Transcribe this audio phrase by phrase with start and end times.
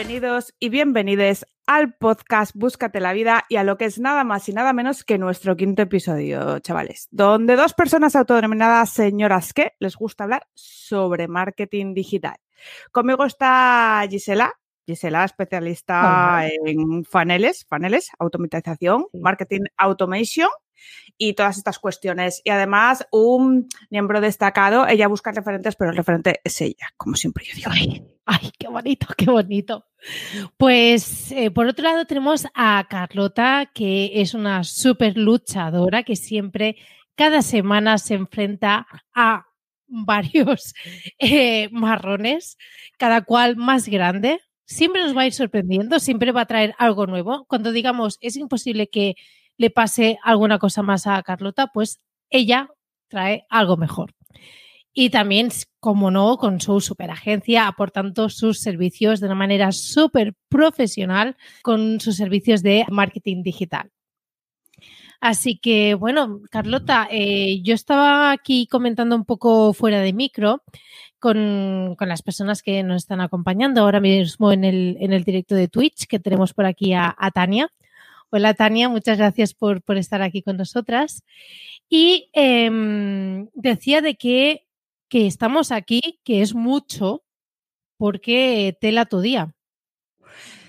[0.00, 4.48] Bienvenidos y bienvenides al podcast Búscate la vida y a lo que es nada más
[4.48, 9.96] y nada menos que nuestro quinto episodio, chavales, donde dos personas autodenominadas señoras que les
[9.96, 12.36] gusta hablar sobre marketing digital.
[12.92, 14.54] Conmigo está Gisela,
[14.86, 20.48] Gisela, especialista en paneles, paneles, automatización, marketing automation
[21.18, 22.40] y todas estas cuestiones.
[22.42, 27.44] Y además, un miembro destacado, ella busca referentes, pero el referente es ella, como siempre
[27.44, 28.06] yo digo.
[28.32, 29.86] Ay, qué bonito, qué bonito.
[30.56, 36.76] Pues eh, por otro lado tenemos a Carlota, que es una súper luchadora que siempre,
[37.16, 39.46] cada semana se enfrenta a
[39.88, 40.74] varios
[41.18, 42.56] eh, marrones,
[42.98, 44.40] cada cual más grande.
[44.64, 47.46] Siempre nos va a ir sorprendiendo, siempre va a traer algo nuevo.
[47.48, 49.16] Cuando digamos es imposible que
[49.56, 52.70] le pase alguna cosa más a Carlota, pues ella
[53.08, 54.14] trae algo mejor.
[54.92, 61.36] Y también, como no, con su superagencia, aportando sus servicios de una manera súper profesional
[61.62, 63.90] con sus servicios de marketing digital.
[65.20, 70.62] Así que, bueno, Carlota, eh, yo estaba aquí comentando un poco fuera de micro
[71.18, 75.68] con, las personas que nos están acompañando ahora mismo en el, en el directo de
[75.68, 77.70] Twitch, que tenemos por aquí a Tania.
[78.32, 81.24] Hola Tania, muchas gracias por, estar aquí con nosotras.
[81.88, 84.68] Y em, decía de que,
[85.10, 87.24] que estamos aquí, que es mucho,
[87.98, 89.54] porque tela tu día.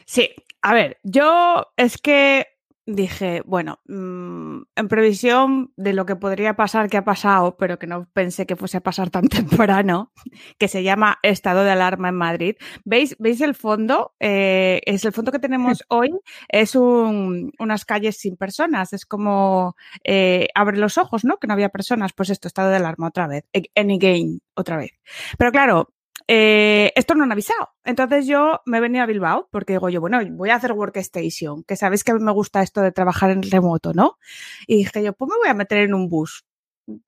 [0.06, 2.48] Sí, a ver, yo es que
[2.86, 7.88] dije, bueno, mm, en previsión de lo que podría pasar, que ha pasado, pero que
[7.88, 10.12] no pensé que fuese a pasar tan temprano,
[10.58, 12.56] que se llama estado de alarma en Madrid.
[12.86, 14.14] ¿Veis, ¿veis el fondo?
[14.20, 16.12] Eh, es el fondo que tenemos hoy,
[16.50, 21.38] es unas calles sin personas, es como eh, abre los ojos, ¿no?
[21.38, 23.46] Que no había personas, pues esto, estado de alarma otra vez,
[23.76, 24.92] any game otra vez.
[25.38, 25.90] Pero claro,
[26.34, 27.72] eh, esto no han avisado.
[27.84, 31.66] Entonces yo me he venido a Bilbao porque digo yo, bueno, voy a hacer workstation,
[31.66, 34.18] que sabéis que a mí me gusta esto de trabajar en remoto, ¿no?
[34.66, 36.46] Y dije yo, pues me voy a meter en un bus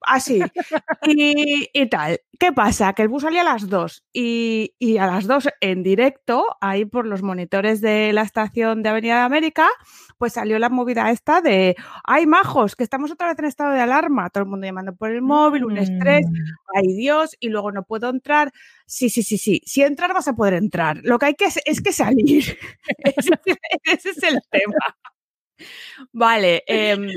[0.00, 0.40] así.
[1.06, 2.20] y, tal.
[2.38, 2.92] ¿Qué pasa?
[2.92, 7.06] Que el bus salía a las 2 y, a las 2 en directo, ahí por
[7.06, 9.68] los monitores de la estación de Avenida de América,
[10.18, 13.80] pues salió la movida esta de, ay, majos, que estamos otra vez en estado de
[13.80, 16.76] alarma, todo el mundo llamando por el móvil, un estrés, mm.
[16.76, 18.52] ay Dios, y luego no puedo entrar.
[18.86, 20.98] Sí, sí, sí, sí, si entrar vas a poder entrar.
[21.02, 22.58] Lo que hay que es, que salir.
[23.84, 24.74] ese, es el tema.
[26.12, 27.08] Vale, em,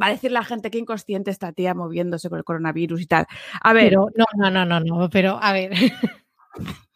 [0.00, 3.26] va a decir la gente que inconsciente está tía moviéndose con el coronavirus y tal.
[3.60, 3.94] A ver.
[3.94, 5.72] no, no, no, no, no, pero a ver.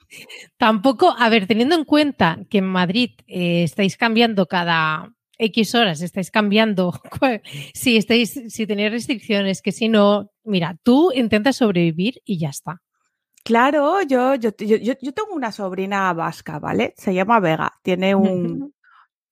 [0.56, 6.00] Tampoco, a ver, teniendo en cuenta que en Madrid eh, estáis cambiando cada X horas,
[6.00, 6.92] estáis cambiando,
[7.74, 12.82] si estáis, si tenéis restricciones, que si no, mira, tú intentas sobrevivir y ya está.
[13.44, 16.92] Claro, yo, yo, yo, yo tengo una sobrina vasca, ¿vale?
[16.96, 18.74] Se llama Vega, tiene un,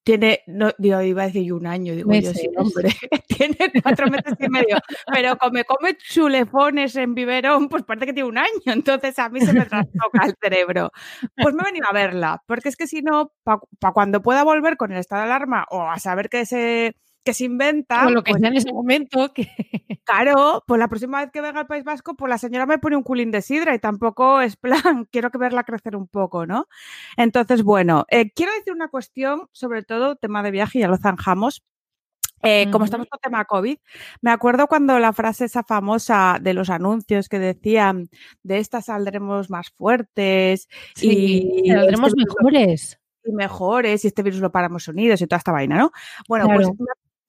[0.07, 2.91] tiene, no, digo, iba a decir un año, digo yo, sí, hombre,
[3.27, 4.77] tiene cuatro meses y medio,
[5.13, 9.41] pero como come chulefones en biberón, pues parece que tiene un año, entonces a mí
[9.41, 10.93] se me trastoca el cerebro.
[11.35, 14.77] Pues me he venido a verla, porque es que si no, para cuando pueda volver
[14.77, 16.95] con el estado de alarma o a saber que se
[17.27, 18.07] que se inventa.
[18.07, 19.33] O lo que pues, sea en ese momento.
[19.35, 19.49] Que...
[20.07, 22.95] Claro, pues la próxima vez que venga al País Vasco, pues la señora me pone
[22.95, 26.69] un culín de sidra y tampoco es plan, quiero que verla crecer un poco, ¿no?
[27.17, 31.65] Entonces, bueno, eh, quiero decir una cuestión, sobre todo tema de viaje, ya lo zanjamos,
[32.43, 33.79] eh, como estamos con tema COVID,
[34.21, 38.09] me acuerdo cuando la frase esa famosa de los anuncios que decían
[38.45, 40.69] de estas saldremos más fuertes
[41.01, 43.01] y saldremos este mejores.
[43.25, 45.91] Y mejores, y este virus lo paramos unidos y toda esta vaina, ¿no?
[46.29, 46.69] Bueno, pues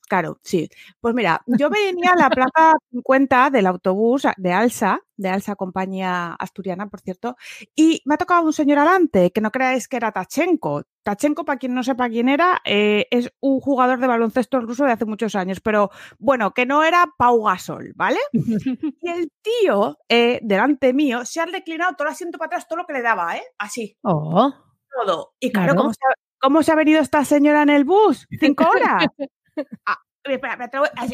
[0.07, 0.69] Claro, sí.
[1.01, 1.69] Pues mira, yo
[2.05, 7.35] venía a la plaza 50 del autobús de Alsa, de Alsa Compañía Asturiana, por cierto,
[7.75, 10.83] y me ha tocado un señor adelante, que no creáis que era Tachenko.
[11.03, 14.91] Tachenko, para quien no sepa quién era, eh, es un jugador de baloncesto ruso de
[14.91, 18.19] hace muchos años, pero bueno, que no era Pau Gasol, ¿vale?
[19.01, 22.79] y el tío, eh, delante mío, se ha declinado todo el asiento para atrás, todo
[22.79, 23.43] lo que le daba, ¿eh?
[23.57, 23.97] Así.
[24.03, 24.53] Oh.
[24.89, 25.33] Todo.
[25.39, 28.27] Y claro, ¿cómo, se ha, ¿cómo se ha venido esta señora en el bus?
[28.39, 29.05] Cinco horas.
[29.85, 29.99] Ah,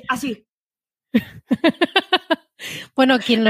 [0.09, 0.45] así.
[2.95, 3.45] bueno, quien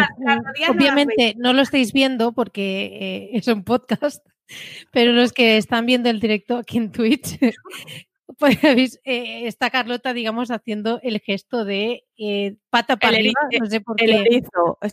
[0.70, 4.26] obviamente no lo estáis viendo porque eh, es un podcast,
[4.92, 7.40] pero los que están viendo el directo aquí en Twitch,
[8.38, 13.82] pues eh, está Carlota, digamos, haciendo el gesto de eh, pata para arriba, no sé
[13.82, 14.42] por qué.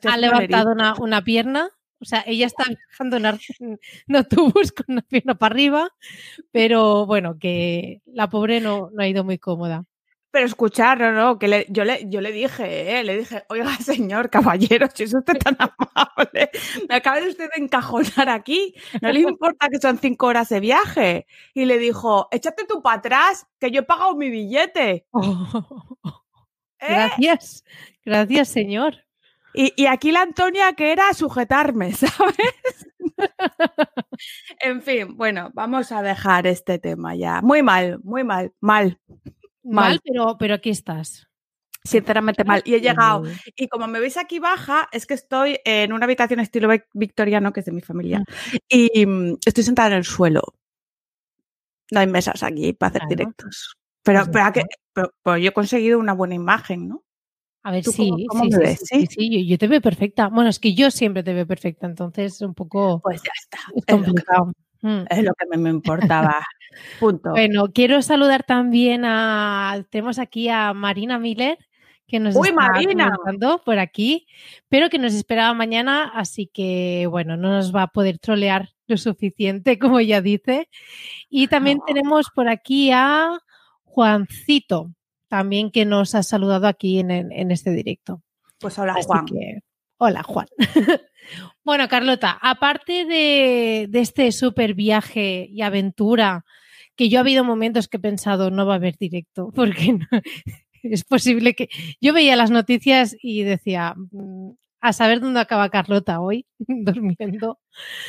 [0.09, 1.71] ha levantado una, pierna.
[2.03, 3.27] O sea, ella está viajando en,
[4.09, 5.91] en autobús con una pierna para arriba,
[6.51, 9.85] pero bueno, que la pobre no, no ha ido muy cómoda.
[10.33, 13.75] Pero escuchar, no, no, que le- yo, le, yo le dije, eh, le dije, oiga,
[13.79, 16.51] señor caballero, si es usted tan amable,
[16.89, 20.61] me acaba de usted de encajonar aquí, no le importa que son cinco horas de
[20.61, 21.27] viaje.
[21.53, 25.07] Y le dijo, échate tú para atrás, que yo he pagado mi billete.
[26.81, 26.87] ¿eh?
[26.89, 27.65] Gracias,
[28.05, 28.95] gracias, señor.
[29.53, 32.87] Y, y aquí la Antonia que era sujetarme, ¿sabes?
[34.61, 37.41] en fin, bueno, vamos a dejar este tema ya.
[37.43, 38.99] Muy mal, muy mal, mal,
[39.63, 40.01] Mal, Mal.
[40.05, 41.27] pero, pero aquí estás.
[41.83, 42.63] sinceramente mal.
[42.67, 43.23] Y he llegado.
[43.57, 47.53] Y como me veis aquí baja, es que estoy en una habitación estilo vic- victoriano,
[47.55, 48.23] que es de mi familia.
[48.69, 50.43] Y mm, estoy sentada en el suelo.
[51.91, 53.09] No hay mesas aquí para hacer Claro.
[53.17, 53.77] directos.
[54.03, 54.63] Pero, pero, que-
[54.93, 57.03] pero- pero yo he conseguido una buena imagen, ¿no?
[57.63, 58.79] A ver, ¿Tú sí, cómo- cómo sí, me sí, ves?
[58.79, 59.07] sí, sí, ¿Sí?
[59.31, 60.29] sí, yo, yo te veo perfecta.
[60.29, 63.59] Bueno, es que yo siempre te veo perfecta, entonces es un poco Pues ya está.
[63.75, 64.53] es Es complicado.
[64.83, 65.03] Mm.
[65.11, 66.43] es lo que me, importaba.
[67.01, 67.31] Punto.
[67.31, 69.85] Bueno, quiero saludar también a.
[69.91, 71.59] Tenemos aquí a Marina Miller,
[72.07, 73.13] que nos ¡Uy, está Marina!
[73.65, 74.27] por aquí,
[74.69, 78.97] pero que nos esperaba mañana, así que bueno, no nos va a poder trolear lo
[78.97, 80.69] suficiente, como ella dice.
[81.29, 81.85] Y también No.
[81.87, 83.39] tenemos por aquí a
[83.85, 84.93] Juancito,
[85.29, 88.23] también que nos ha saludado aquí en, en- en este directo.
[88.59, 89.27] Pues hola, Así Juan.
[89.27, 89.61] que,
[90.01, 90.47] hola, Juan.
[91.65, 96.45] bueno, Carlota, aparte de, de este súper viaje y aventura,
[96.97, 100.07] que yo ha habido momentos que he pensado no va a haber directo, porque no-
[100.83, 101.69] es posible que
[102.01, 107.59] yo veía las noticias y decía, "Mm, a saber dónde acaba Carlota hoy, durmiendo.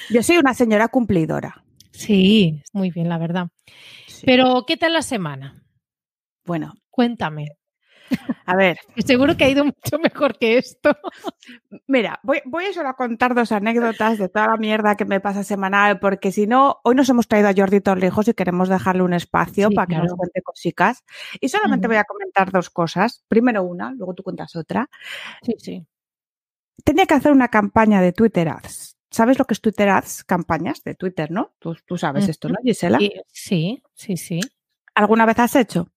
[0.10, 1.66] Yo soy una señora cumplidora.
[1.92, 3.50] Sí, muy bien, la verdad.
[4.08, 4.24] Sí.
[4.26, 5.62] Pero, ¿qué tal la semana?
[6.46, 7.48] Bueno, Cuéntame.
[8.46, 10.96] A ver, Seguro que ha ido mucho mejor que esto.
[11.88, 15.44] mira, voy, voy solo a contar dos anécdotas de toda la mierda que me pasa
[15.44, 19.14] semanal, porque si no, hoy nos hemos traído a Jordi Torrijos y queremos dejarle un
[19.14, 21.04] espacio Sí, para que nos cuente cositas.
[21.40, 23.24] Y solamente voy a comentar dos cosas.
[23.28, 24.90] Primero una, luego tú cuentas otra.
[25.42, 25.86] Sí, sí.
[26.84, 28.98] Tenía que hacer una campaña de Twitter Ads.
[29.12, 30.24] ¿Sabes lo que es Twitter Ads?
[30.24, 31.52] Campañas de Twitter, ¿no?
[31.60, 32.98] Tú, tú sabes esto, ¿no, Gisela?
[33.28, 34.40] Sí, sí, sí.
[34.96, 35.90] ¿Alguna vez has hecho?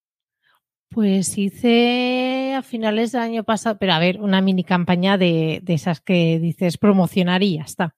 [0.91, 5.75] Pues hice a finales del año pasado, pero a ver, una mini campaña de, de
[5.75, 7.97] esas que dices promocionar y ya está.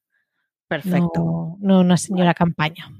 [0.68, 1.12] Perfecto.
[1.22, 2.90] No, no una señora campaña.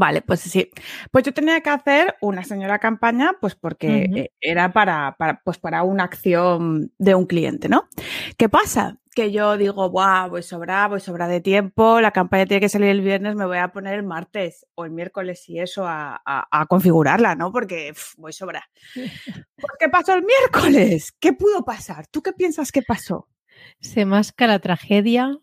[0.00, 0.70] Vale, pues sí.
[1.10, 5.58] Pues yo tenía que hacer una señora campaña, pues porque eh, era para, para, pues
[5.58, 7.88] para una acción de un cliente, ¿no?
[8.36, 8.98] ¿Qué pasa?
[9.12, 12.90] Que yo digo, Buah, voy sobra, voy sobra de tiempo, la campaña tiene que salir
[12.90, 16.46] el viernes, me voy a poner el martes o el miércoles y eso a, a-
[16.48, 17.50] a configurarla, ¿no?
[17.50, 18.70] Porque pf, voy sobra.
[18.94, 21.10] Pues, ¿Qué pasó el miércoles?
[21.18, 22.06] ¿Qué pudo pasar?
[22.06, 23.28] ¿Tú qué piensas que pasó?
[23.80, 25.36] Se masca la tragedia.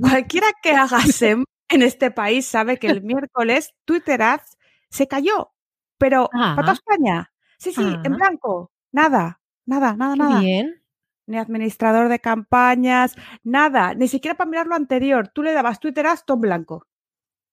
[0.00, 4.56] Cualquiera que haga SEM en este país sabe que el miércoles Twitter Ads
[4.90, 5.52] se cayó.
[5.98, 7.32] Pero para toda España.
[7.58, 8.70] Sí, sí, en blanco.
[8.92, 10.40] Nada, nada, nada, Qué nada.
[10.40, 10.82] bien.
[11.26, 13.94] Ni administrador de campañas, nada.
[13.94, 15.28] Ni siquiera para mirar lo anterior.
[15.28, 16.86] Tú le dabas Twitter Ads todo en blanco.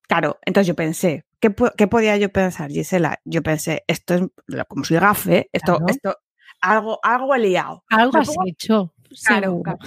[0.07, 3.19] Claro, entonces yo pensé, ¿qué, qué podía yo pensar, Gisela?
[3.23, 4.21] Yo pensé, esto es,
[4.67, 5.85] como soy gafe, esto, Claro.
[5.87, 6.17] esto,
[6.59, 7.83] algo, algo he liado.
[7.89, 8.93] Algo has pongo- hecho.
[9.25, 9.79] Claro, claro,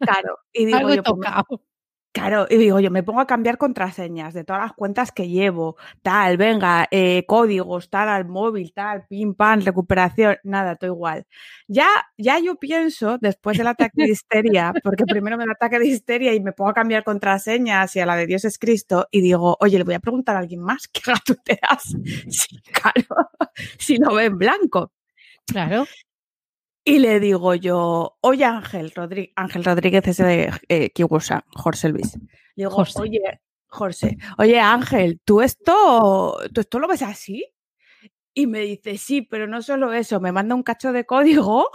[0.00, 0.38] claro.
[0.52, 1.44] Y digo Algo he yo, pues tocado.
[2.18, 5.76] Claro, y digo yo, me pongo a cambiar contraseñas de todas las cuentas que llevo,
[6.02, 11.26] tal, venga, eh, códigos, tal, al móvil, tal, pim, pam, recuperación, nada, todo igual.
[11.68, 11.86] Ya,
[12.16, 16.34] ya yo pienso, después del ataque de histeria, porque primero me da ataque de histeria
[16.34, 19.56] y me pongo a cambiar contraseñas y a la de Dios es Cristo, y digo,
[19.60, 21.78] oye, le voy a preguntar a alguien más que haga.
[22.28, 23.30] Sí, claro,
[23.78, 24.90] si no ve en blanco.
[25.46, 25.86] Claro.
[26.88, 32.14] Y le digo yo, oye Ángel, Rodríguez, Ángel Rodríguez es de eh, Kiwusa, Jorge Luis.
[32.16, 32.92] Le digo, Jorge.
[33.00, 33.20] oye,
[33.66, 37.44] Jorge, oye Ángel, ¿tú esto, ¿tú esto lo ves así?
[38.32, 41.68] Y me dice, sí, pero no solo eso, me manda un cacho de código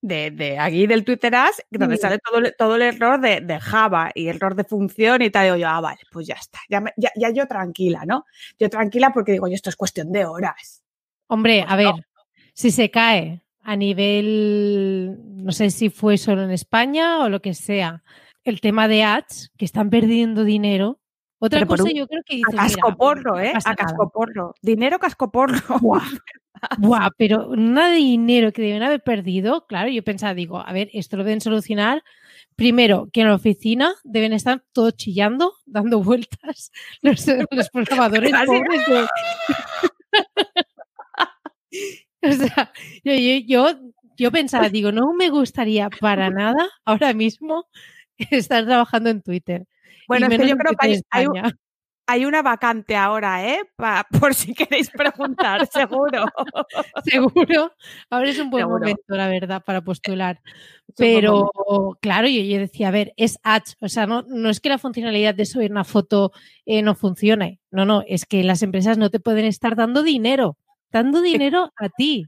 [0.00, 2.02] de, de aquí del Twitter Ads, donde Sí.
[2.02, 5.44] sale todo, el- todo el error de, de Java y error de función y tal.
[5.44, 8.24] Digo yo, ah, vale, pues ya está, ya, me- ya, ya yo tranquila, ¿no?
[8.58, 10.82] Yo tranquila porque digo, yo, esto es cuestión de horas.
[11.28, 11.94] Hombre, Pues a no.
[11.94, 12.06] ver,
[12.54, 17.52] si se cae a nivel, no sé si fue solo en España o lo que
[17.52, 18.02] sea,
[18.44, 21.00] el tema de ads, que están perdiendo dinero.
[21.38, 23.50] Otra Pero cosa un- yo creo que A dices, mira, cascoporro, no ¿eh?
[23.52, 23.84] pasa A nada.
[23.84, 24.54] cascoporro.
[24.62, 25.58] Dinero cascoporro.
[25.82, 26.02] Buah.
[26.78, 30.88] Buah, pero nada de dinero que deben haber perdido, claro, yo pensaba, digo, a ver,
[30.94, 32.02] esto lo deben solucionar.
[32.56, 36.72] Primero, que en la oficina deben estar todos chillando, dando vueltas,
[37.02, 39.06] los, los programadores Así- pobres de...
[42.22, 42.72] O sea,
[43.04, 43.80] yo, yo, yo,
[44.16, 47.66] yo pensaba, digo, no me gustaría para nada ahora mismo
[48.18, 49.66] estar trabajando en Twitter.
[50.08, 51.26] Bueno, es que yo creo que hay,
[52.08, 53.60] hay una vacante ahora, ¿eh?
[54.20, 56.24] por si queréis preguntar, seguro.
[57.04, 57.72] seguro.
[58.08, 60.40] Ahora es un buen momento, la verdad, para postular.
[60.96, 61.50] Pero,
[62.00, 63.76] claro, yo, yo, decía, a ver, es ads.
[63.80, 66.32] O sea, no, no es que la funcionalidad de subir una foto
[66.64, 67.60] eh, no funcione.
[67.70, 70.56] No, no, es que las empresas no te pueden estar dando dinero.
[70.90, 72.26] Dando dinero a ti.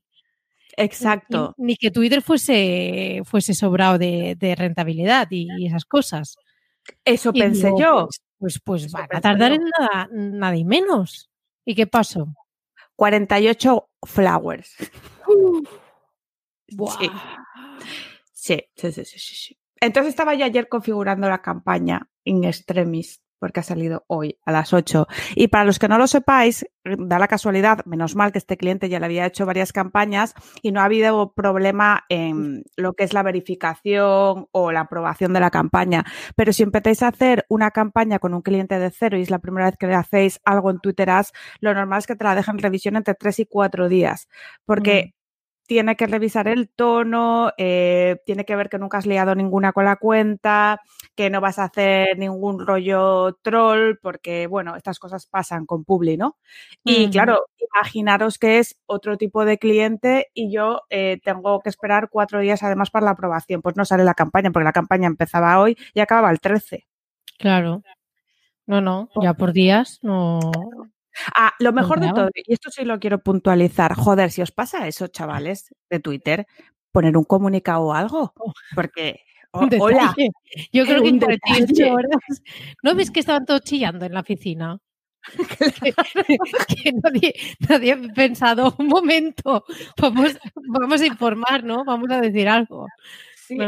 [0.76, 1.54] Exacto.
[1.58, 6.36] Ni, que Twitter fuese, fuese sobrado de, rentabilidad y, esas cosas.
[7.04, 8.08] Eso pensé yo.
[8.38, 11.30] Pues, pues, pues van a tardar en nada, nada y menos.
[11.64, 12.34] ¿Y qué pasó?
[12.96, 14.74] 48 flowers.
[16.68, 17.10] Sí.
[18.32, 23.64] Sí, sí, sí, sí, Entonces estaba yo ayer configurando la campaña in extremis porque ha
[23.64, 25.08] salido hoy a las 8.
[25.34, 28.88] Y para los que no lo sepáis, da la casualidad, menos mal que este cliente
[28.88, 33.12] ya le había hecho varias campañas y no ha habido problema en lo que es
[33.12, 36.04] la verificación o la aprobación de la campaña.
[36.36, 39.40] Pero si empezáis a hacer una campaña con un cliente de cero y es la
[39.40, 42.34] primera vez que le hacéis algo en Twitter Ads, lo normal es que te la
[42.34, 44.28] dejen revisión entre 3 y 4 días.
[44.64, 45.14] Porque
[45.70, 49.84] tiene que revisar el tono, eh, tiene que ver que nunca has liado ninguna con
[49.84, 50.80] la cuenta,
[51.14, 56.16] que no vas a hacer ningún rollo troll, porque, bueno, estas cosas pasan con Publi,
[56.16, 56.38] ¿no?
[56.82, 62.08] Y claro, imaginaros que es otro tipo de cliente y yo eh, tengo que esperar
[62.10, 63.62] cuatro días además para la aprobación.
[63.62, 66.84] Pues no sale la campaña, porque la campaña empezaba hoy y acababa el 13.
[67.38, 67.84] Claro.
[68.66, 70.40] No, no, ya por días no.
[71.34, 74.86] Ah, lo mejor de todo, y esto sí lo quiero puntualizar, joder, si os pasa
[74.86, 76.46] eso, chavales, de Twitter,
[76.92, 78.52] poner un comunicado o algo, oh.
[78.74, 79.20] porque...
[79.52, 80.14] hola.
[80.72, 82.42] Yo creo que horas.
[82.84, 84.78] ¿No ves que estaban todos chillando en la oficina?
[86.68, 86.92] que,
[87.68, 89.64] nadie, ha pensado, un momento,
[90.00, 91.84] vamos, vamos a informar, ¿no?
[91.84, 92.86] Vamos a decir algo.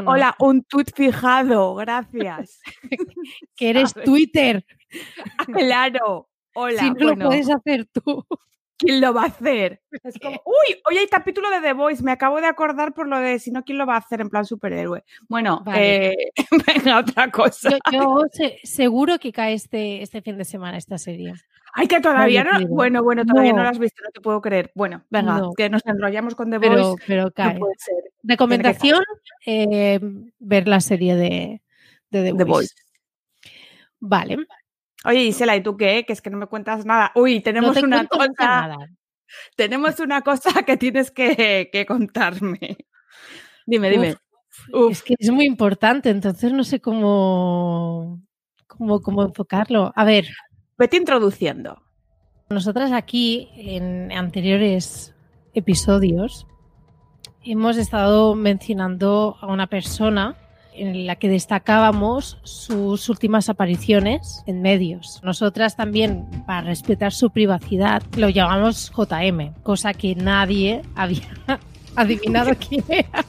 [0.07, 2.61] Hola, un tweet fijado, gracias.
[3.57, 4.65] que eres Twitter.
[5.53, 6.29] claro.
[6.55, 8.25] Hola, si no lo puedes hacer tú.
[8.83, 9.81] ¿Quién lo va a hacer?
[10.05, 13.19] Es como, uy, hoy hay capítulo de The Voice, me acabo de acordar por lo
[13.19, 15.05] de si no, ¿quién lo va a hacer en plan superhéroe?
[15.29, 16.15] Bueno, eh,
[16.67, 17.79] venga, otra cosa.
[17.93, 18.25] Yo,
[18.65, 21.35] seguro que cae este, este fin de semana esta serie.
[21.75, 22.67] Ay, que todavía no.
[22.69, 23.63] Bueno, bueno, todavía no.
[23.63, 24.71] lo has visto, no te puedo creer.
[24.75, 27.03] Bueno, venga, que nos enrollamos con The Voice.
[27.07, 27.59] Pero cae.
[28.23, 29.03] Recomendación:
[29.47, 29.99] eh,
[30.39, 31.63] ver la serie de,
[32.11, 32.75] The, Voice.
[34.01, 34.37] Vale.
[35.05, 36.05] Oye, Isela, ¿y tú qué?
[36.07, 37.13] Que es que no me cuentas nada.
[37.15, 38.79] Uy, tenemos una cosa.
[39.57, 42.77] Tenemos una cosa que tienes que, contarme.
[43.67, 44.17] Dime, dime.
[44.91, 48.21] Es que es muy importante, entonces no sé cómo,
[48.67, 49.93] cómo, cómo enfocarlo.
[49.97, 50.27] A ver.
[50.79, 51.83] Vete introduciendo.
[52.51, 55.15] Nosotras aquí, en anteriores
[55.55, 56.47] episodios,
[57.45, 60.37] hemos estado mencionando a una persona
[60.75, 65.21] en la que destacábamos sus últimas apariciones en medios.
[65.23, 71.29] Nosotras también, para respetar su privacidad, lo llamamos JM, cosa que nadie había
[71.97, 73.25] adivinado quién era.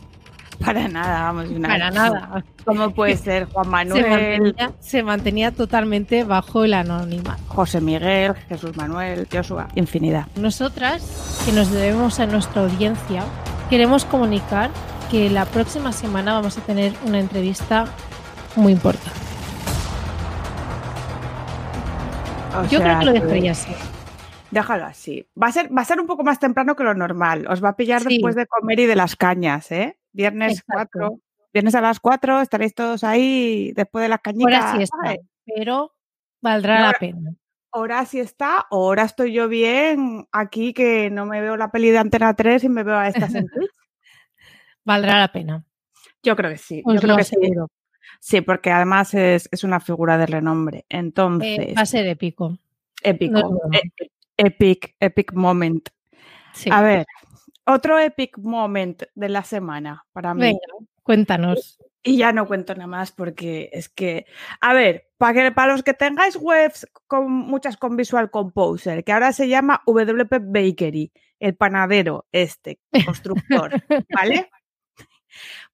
[0.63, 1.47] Para nada, vamos.
[1.61, 2.43] Para nada.
[2.63, 4.55] ¿Cómo puede ser Juan Manuel?
[4.79, 7.41] Se mantenía, totalmente bajo el anonimato.
[7.47, 10.27] José Miguel, Jesús Manuel, Joshua, infinidad.
[10.37, 13.23] Nosotras, que nos debemos a nuestra audiencia,
[13.69, 14.69] queremos comunicar
[15.13, 17.85] que la próxima semana vamos a tener una entrevista
[18.55, 19.11] muy importante.
[22.71, 23.75] Yo creo que lo dejaría así.
[24.49, 25.27] Déjalo así.
[25.39, 27.45] Va a, ser, va a ser un poco más temprano que lo normal.
[27.47, 29.99] Os va a pillar después de comer y de las cañas, ¿eh?
[30.13, 31.19] Viernes 4.
[31.53, 34.65] Viernes a las 4 estaréis todos ahí después de las cañitas.
[34.65, 35.15] Ahora sí está,
[35.45, 35.93] pero
[36.41, 37.35] valdrá la pena.
[37.71, 41.99] Ahora sí está, ahora estoy yo bien aquí que no me veo la peli de
[41.99, 43.82] Antena 3 y me veo a estas en Twitch
[44.83, 45.65] valdrá la pena.
[46.21, 46.83] Yo creo que sí.
[46.85, 47.35] yo creo que sí.
[48.19, 50.79] Sí, porque además es, una figura de renombre.
[50.79, 51.75] Eh, Entonces.
[51.75, 52.57] va a ser épico.
[53.01, 53.59] Épico.
[53.71, 53.81] E,
[54.37, 55.89] epic, epic moment.
[56.71, 57.05] A ver,
[57.65, 60.41] otro epic moment de la semana para mí.
[60.41, 60.59] Venga,
[61.01, 61.79] cuéntanos.
[62.05, 64.25] Y ya no cuento nada más porque es que,
[64.59, 69.13] a ver, para, que, para los que tengáis webs con muchas con Visual Composer, que
[69.13, 73.71] ahora se llama WP Bakery, el panadero este, constructor,
[74.13, 74.49] ¿vale?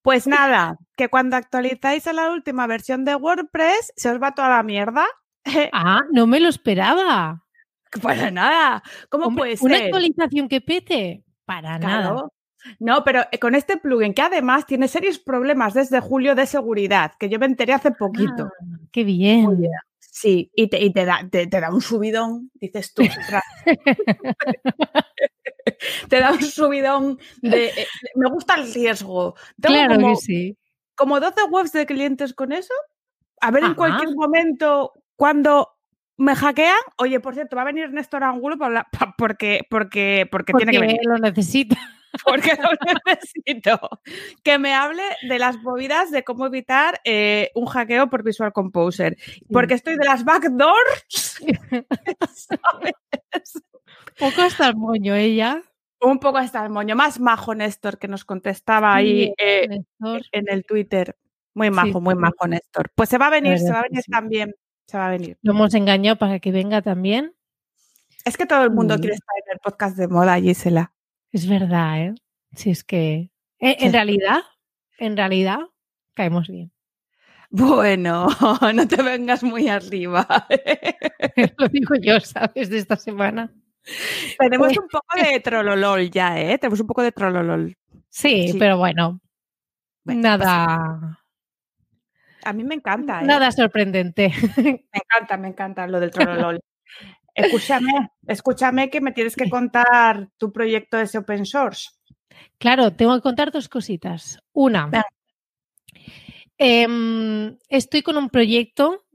[0.02, 4.50] Pues nada, que cuando actualizáis a la última versión de WordPress se os va toda
[4.50, 5.06] la mierda.
[5.74, 7.44] Ah, no me lo esperaba.
[8.02, 8.84] Para nada.
[9.10, 9.66] ¿Cómo puede ser?
[9.66, 11.24] ¿Una actualización que pete?
[11.46, 12.30] Para nada.
[12.80, 17.14] No, pero eh, con este plugin que además tiene serios problemas desde julio de seguridad,
[17.20, 18.52] que yo me enteré hace poquito.
[18.52, 19.70] Ah, qué bien.
[20.00, 23.04] Sí, y te, da, te, da un subidón, dices tú.
[26.10, 29.36] te da un subidón de, eh, me gusta el riesgo.
[29.62, 30.58] claro como, que sí.
[30.96, 32.74] Como 12 webs de clientes con eso.
[33.42, 35.70] A ver en cualquier momento cuando
[36.18, 40.28] me hackean, oye, por cierto, va a venir Néstor Angulo para hablar, pa- porque, porque,
[40.30, 41.00] porque, Porque tiene que venir.
[41.06, 41.78] lo necesita.
[42.26, 42.70] Porque lo
[43.06, 43.80] necesito.
[44.44, 49.16] Que me hable de las movidas de cómo evitar eh, un hackeo por Visual Composer.
[49.54, 51.40] Porque estoy de las backdoors.
[52.34, 52.94] ¿sabes?
[54.20, 55.62] Poco hasta el moño ella.
[56.02, 56.96] Un poco hasta el moño.
[56.96, 59.68] Más majo Néstor que nos contestaba ahí Sí, eh,
[60.32, 61.18] en el Twitter.
[61.54, 62.92] Muy Sí, majo, muy majo Néstor.
[62.96, 64.12] Pues se va a venir, se va a venir sí.
[64.12, 64.56] también.
[64.86, 65.38] Se va a venir.
[65.42, 67.34] Lo hemos engañado para que venga también.
[68.26, 70.94] Es que todo el mundo quiere estar en el podcast de moda, Gisela.
[71.32, 72.16] Es verdad, ¿eh?
[72.54, 73.32] Si es que.
[73.60, 73.78] eh.
[73.80, 74.40] En realidad,
[74.98, 75.60] en realidad,
[76.14, 76.72] caemos bien.
[77.52, 78.28] Bueno,
[78.74, 80.48] no te vengas muy arriba.
[81.58, 82.70] Lo digo yo, ¿sabes?
[82.70, 83.54] De esta semana.
[84.38, 86.58] Tenemos un poco de trololol ya, ¿eh?
[86.58, 87.76] Tenemos un poco de trololol.
[88.10, 88.58] Sí, Sí.
[88.60, 89.20] pero bueno,
[90.04, 91.20] Bueno, nada,
[92.44, 93.26] A mí me encanta, ¿eh?
[93.26, 94.32] nada sorprendente.
[94.58, 96.60] Me encanta, me encanta lo del trololol.
[97.36, 101.90] escúchame, escúchame que me tienes que contar tu proyecto de ese open source.
[102.58, 104.40] Claro, tengo que contar dos cositas.
[104.54, 104.90] Una,
[106.58, 109.06] em, estoy con un proyecto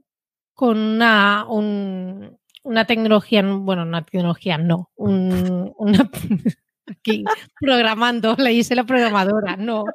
[0.53, 6.09] con una, un- una tecnología, bueno, una tecnología, no, un- una,
[6.87, 7.23] aquí
[7.59, 9.85] programando, le hice la programadora, no.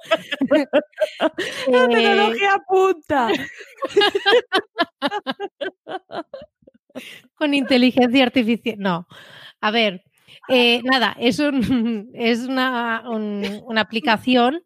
[0.48, 3.28] La Eh, tecnología punta.
[7.34, 8.76] con inteligencia artificial.
[8.78, 9.06] No.
[9.60, 10.02] A ver,
[10.48, 14.62] eh, nada, es, un, es una, un- una aplicación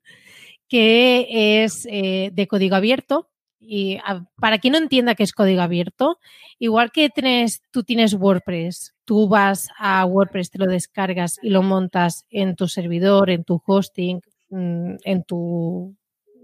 [0.69, 3.29] que es eh, de código abierto.
[3.67, 6.19] Y a- para quien no entienda qué es código abierto,
[6.59, 11.63] igual que tienes, tú tienes WordPress, tú vas a WordPress, te lo descargas y lo
[11.63, 15.97] montas en tu servidor, en tu hosting, mm, en tu...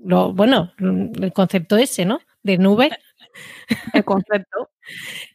[0.02, 2.20] Lo, bueno, el concepto ese, ¿no?
[2.42, 2.90] De nube.
[3.94, 4.70] El concepto.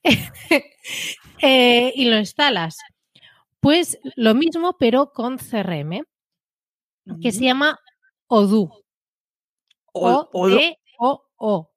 [1.41, 2.77] eh, y lo instalas.
[3.59, 6.03] Pues lo mismo, pero con CRM,
[7.21, 7.79] que se llama
[8.27, 8.71] Odoo.
[9.93, 10.29] O-
[10.99, 11.71] O O.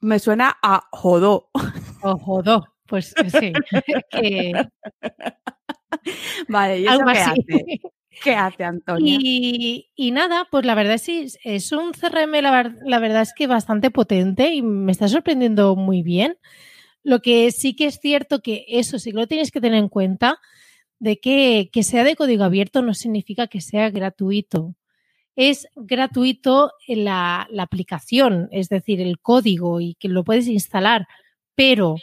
[0.00, 1.50] Me suena a jodó.
[2.02, 2.64] O Odoo.
[2.86, 3.52] Pues sí.
[4.10, 4.52] que
[6.48, 7.80] Vale, ¿y eso qué hace?
[8.22, 9.18] ¿Qué hace, Antonia?
[9.20, 13.46] Y, y nada, pues la verdad sí, es un CRM, la, la verdad es que
[13.46, 16.36] bastante potente y me está sorprendiendo muy bien.
[17.02, 19.88] Lo que sí que es cierto que eso sí que lo tienes que tener en
[19.88, 20.38] cuenta,
[20.98, 24.74] de que, que sea de código abierto no significa que sea gratuito.
[25.36, 31.06] Es gratuito la, aplicación, es decir, el código y que lo puedes instalar,
[31.54, 31.96] pero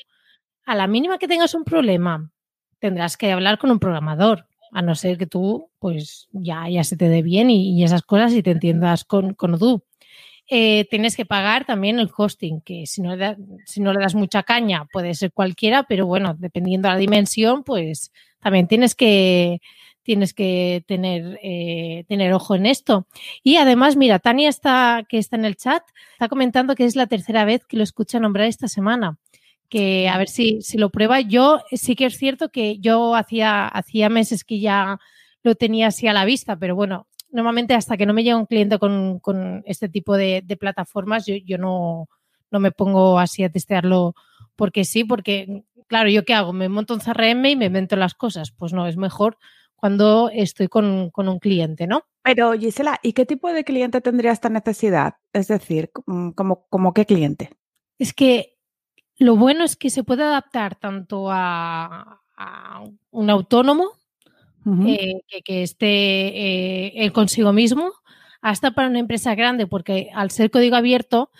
[0.65, 2.31] a la mínima que tengas un problema,
[2.79, 6.97] tendrás que hablar con un programador, a no ser que tú, pues ya, ya se
[6.97, 9.83] te dé bien y, y esas cosas y te entiendas con, con Odoo.
[10.49, 13.99] Eh, tienes que pagar también el hosting, que si no, le da- si no le
[13.99, 18.95] das mucha caña puede ser cualquiera, pero bueno, dependiendo de la dimensión, pues también tienes
[18.95, 19.59] que,
[20.07, 23.07] tienes que tener, eh, tener ojo en esto.
[23.43, 27.07] Y además, mira, Tania está, que está en el chat, está comentando que es la
[27.07, 29.19] tercera vez que lo escucha nombrar esta semana.
[29.67, 31.19] Que a ver si, si lo prueba.
[31.19, 34.97] Yo sí que es cierto que yo hacía, hacía meses que ya
[35.43, 38.45] lo tenía así a la vista, pero bueno, normalmente hasta que no me llega un
[38.45, 42.07] cliente con, con este tipo de, de plataformas, yo, yo no,
[42.49, 44.15] no me pongo así a testearlo
[44.55, 46.53] porque sí, porque claro, ¿yo qué hago?
[46.53, 48.51] ¿Me monto un CRM y me invento las cosas?
[48.51, 49.37] Pues no, es mejor
[49.77, 52.03] cuando estoy con, con un cliente, ¿no?
[52.23, 55.15] Pero, Gisela, ¿y qué tipo de cliente tendría esta necesidad?
[55.31, 57.51] Es decir, mm, ¿como, como qué cliente?
[57.99, 58.57] Es que
[59.17, 63.91] lo bueno es que se puede adaptar tanto a, a un autónomo
[64.85, 67.93] eh, que, que esté eh, él consigo mismo,
[68.41, 71.31] hasta para una empresa grande, porque al ser código abierto,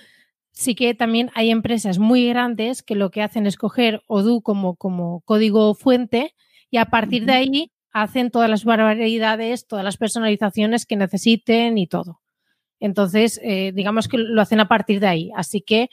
[0.51, 4.75] sí que también hay empresas muy grandes que lo que hacen es coger Odoo como,
[4.75, 6.35] como código fuente
[6.71, 11.87] y a partir de ahí hacen todas las barbaridades, todas las personalizaciones que necesiten y
[11.87, 12.21] todo.
[12.79, 15.31] Entonces, eh, digamos que lo hacen a partir de ahí.
[15.35, 15.89] Así que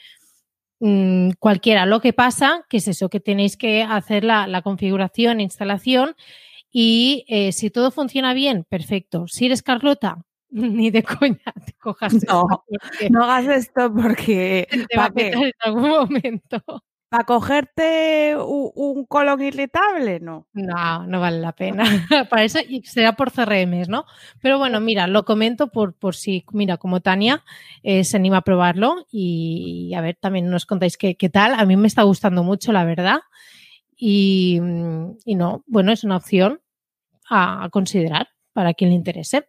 [0.81, 1.87] mm, cualquiera.
[1.87, 6.15] Lo que pasa que es eso, que tenéis que hacer la, la configuración, instalación
[6.77, 9.29] y eh, si todo funciona bien, perfecto.
[9.29, 14.99] Si eres Carlota, ni de coña te cojas No, esto, No hagas esto porque te
[14.99, 16.63] va a petar en algún momento.
[17.15, 20.19] ¿Para cogerte u- un colon irritable?
[20.19, 20.49] No.
[20.53, 21.85] No, no vale la pena.
[22.29, 24.05] Para eso será por CRMs, ¿no?
[24.43, 27.45] Pero bueno, mira, lo comento por, por si, mira, como Tania
[27.85, 31.55] eh, se anima a probarlo y, a ver, también nos contáis qué, qué tal.
[31.55, 33.21] A mí me está gustando mucho, la verdad.
[33.97, 36.63] Y, mm, y no, bueno, es una opción
[37.31, 39.49] a, a considerar para quien le interese.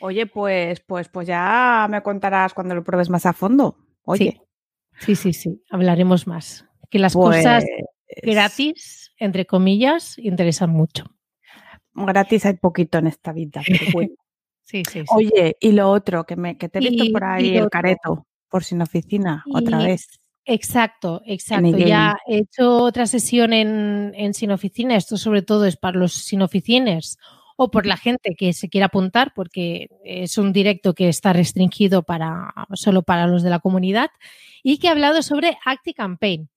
[0.00, 3.78] Oye, pues, pues, pues ya me contarás cuando lo pruebes más a fondo.
[4.04, 4.42] Oye,
[4.98, 5.62] Sí, sí, sí, sí.
[5.70, 6.66] Hablaremos más.
[6.90, 7.64] Que las pues, cosas
[8.22, 11.04] gratis, entre comillas, interesan mucho.
[11.94, 14.14] Gratis hay poquito en esta vida, pero bueno.
[14.62, 15.06] Sí, sí, sí.
[15.08, 17.70] Oye, y lo otro, que, me, que te he visto Y- por ahí el otro.
[17.70, 20.06] careto, por sin oficina, otra vez.
[20.44, 21.76] Exacto, exacto.
[21.76, 24.96] Ya he hecho otra sesión en, en Sin Oficina.
[24.96, 27.18] Esto sobre todo es para los sin oficines
[27.56, 32.02] o por la gente que se quiera apuntar, porque es un directo que está restringido
[32.02, 34.10] para solo para los de la comunidad
[34.62, 36.48] y que ha hablado sobre ActiCampaign.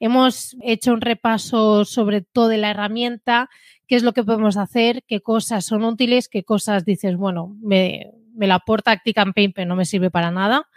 [0.00, 3.48] Hemos hecho un repaso sobre toda la herramienta,
[3.86, 8.12] qué es lo que podemos hacer, qué cosas son útiles, qué cosas dices, bueno, me,
[8.34, 10.68] me la aporta ActiCampaign, pero no me sirve para nada.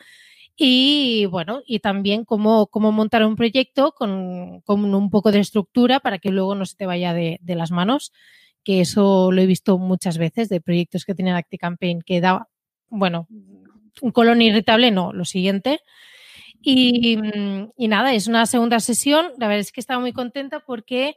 [0.55, 5.99] Y bueno, y también cómo, cómo montar un proyecto con, con un poco de estructura
[5.99, 8.11] para que luego no se te vaya de, de las manos,
[8.63, 12.47] que eso lo he visto muchas veces de proyectos que tienen ActiCampaign que da,
[12.89, 13.27] bueno,
[14.01, 15.79] un colon irritable, no, lo siguiente.
[16.61, 19.27] Y, mm, y nada, es una segunda sesión.
[19.37, 21.15] La verdad es que estaba muy contenta porque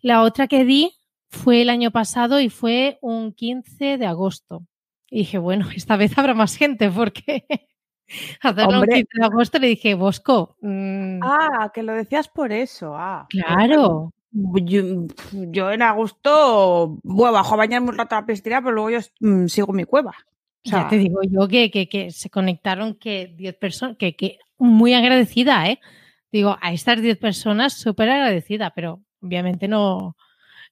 [0.00, 0.92] la otra que di
[1.28, 4.66] fue el año pasado y fue un 15 de agosto.
[5.10, 7.44] Y dije, bueno, esta vez habrá más gente porque
[8.42, 8.96] hacerlo un Hombre.
[8.96, 12.94] 15 de agosto le dije, Bosco, mm, Ah, que lo decías por eso.
[12.94, 18.60] Ah, claro, Yo, yo en agosto bueno, bajo a bañarme un rato a la piscina,
[18.62, 20.14] pero luego yo mm, sigo mi cueva.
[20.64, 24.14] O sea, ya te digo yo que, que, que se conectaron que 10 personas, que,
[24.14, 25.80] que muy agradecida, ¿eh?
[26.32, 30.16] Digo, a estas 10 personas súper agradecida, pero obviamente no,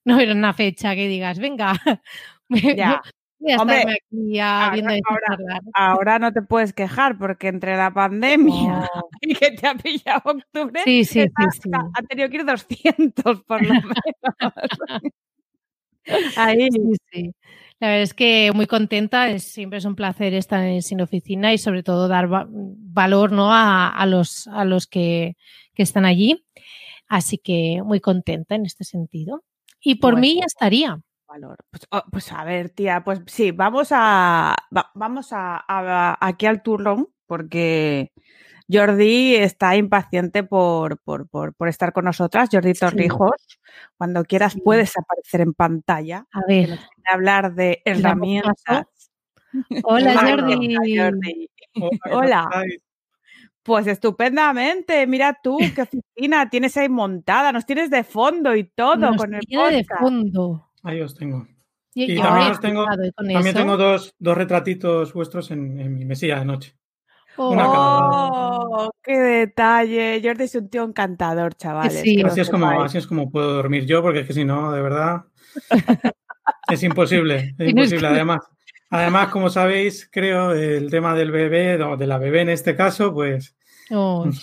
[0.04, 1.72] no era una fecha que digas, venga,
[2.78, 3.02] Ya.
[3.38, 7.48] voy a Hombre, aquí ya ahora- viendo esto ahora- ahora no te puedes quejar porque
[7.48, 8.88] entre la pandemia
[9.22, 11.70] y que te ha pillado octubre, Sí, sí, sí, está- sí.
[11.72, 13.94] han tenido que ir 200 por lo menos.
[16.36, 16.68] Ahí.
[16.72, 17.32] Sí, sí.
[17.80, 21.52] La verdad es que muy contenta, es, siempre es un placer estar en Sin Oficina
[21.54, 23.52] y sobre todo dar va- valor ¿no?
[23.52, 25.36] a, a los, a los que,
[25.74, 26.44] que están allí.
[27.08, 29.42] Así que muy contenta en este sentido.
[29.80, 30.20] Y por Bueno.
[30.20, 31.00] mí ya estaría.
[31.26, 31.56] valor.
[31.70, 36.44] Pues, oh, pues a ver, tía, pues sí, vamos a va- vamos a, a- aquí
[36.46, 38.12] al turrón porque
[38.70, 42.48] Jordi está impaciente por, por, por, por estar con nosotras.
[42.52, 42.80] Jordi Sí.
[42.80, 43.58] Torrijos,
[43.96, 44.60] cuando quieras Sí.
[44.64, 46.26] puedes aparecer en pantalla.
[46.32, 46.78] A que ver.
[47.12, 48.54] hablar de herramientas.
[49.84, 51.48] Hola, Jordi.
[52.12, 52.48] Hola.
[53.62, 58.96] Pues estupendamente, mira tú qué oficina tienes ahí montada, nos tienes de fondo y todo
[58.96, 60.70] Nos con el tiene de fondo.
[60.82, 61.46] Ahí os tengo.
[61.92, 66.44] Y, también os tengo- También tengo dos, dos retratitos vuestros en, en mi mesilla de
[66.46, 66.74] noche.
[67.36, 68.90] ¡Oh!
[69.02, 70.20] ¡Qué detalle!
[70.22, 72.00] Jordi es un tío encantador, chavales.
[72.00, 72.22] Sí.
[72.22, 74.82] Así es, como, así es como puedo dormir yo, porque es que si no, de
[74.82, 75.22] verdad,
[76.70, 77.54] es imposible.
[77.58, 78.06] Es imposible.
[78.08, 78.40] Además,
[78.90, 83.12] además, como sabéis, creo, el tema del bebé, o de la bebé en este caso,
[83.14, 83.56] pues
[83.90, 84.36] Uy.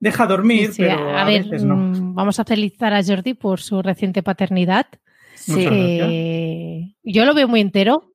[0.00, 1.76] deja dormir, Sí, sí, pero a, a ver, veces no.
[1.76, 4.86] mm, vamos a felicitar a Jordi por su reciente paternidad.
[5.34, 5.66] Sí.
[5.70, 8.12] Eh, yo lo veo muy entero,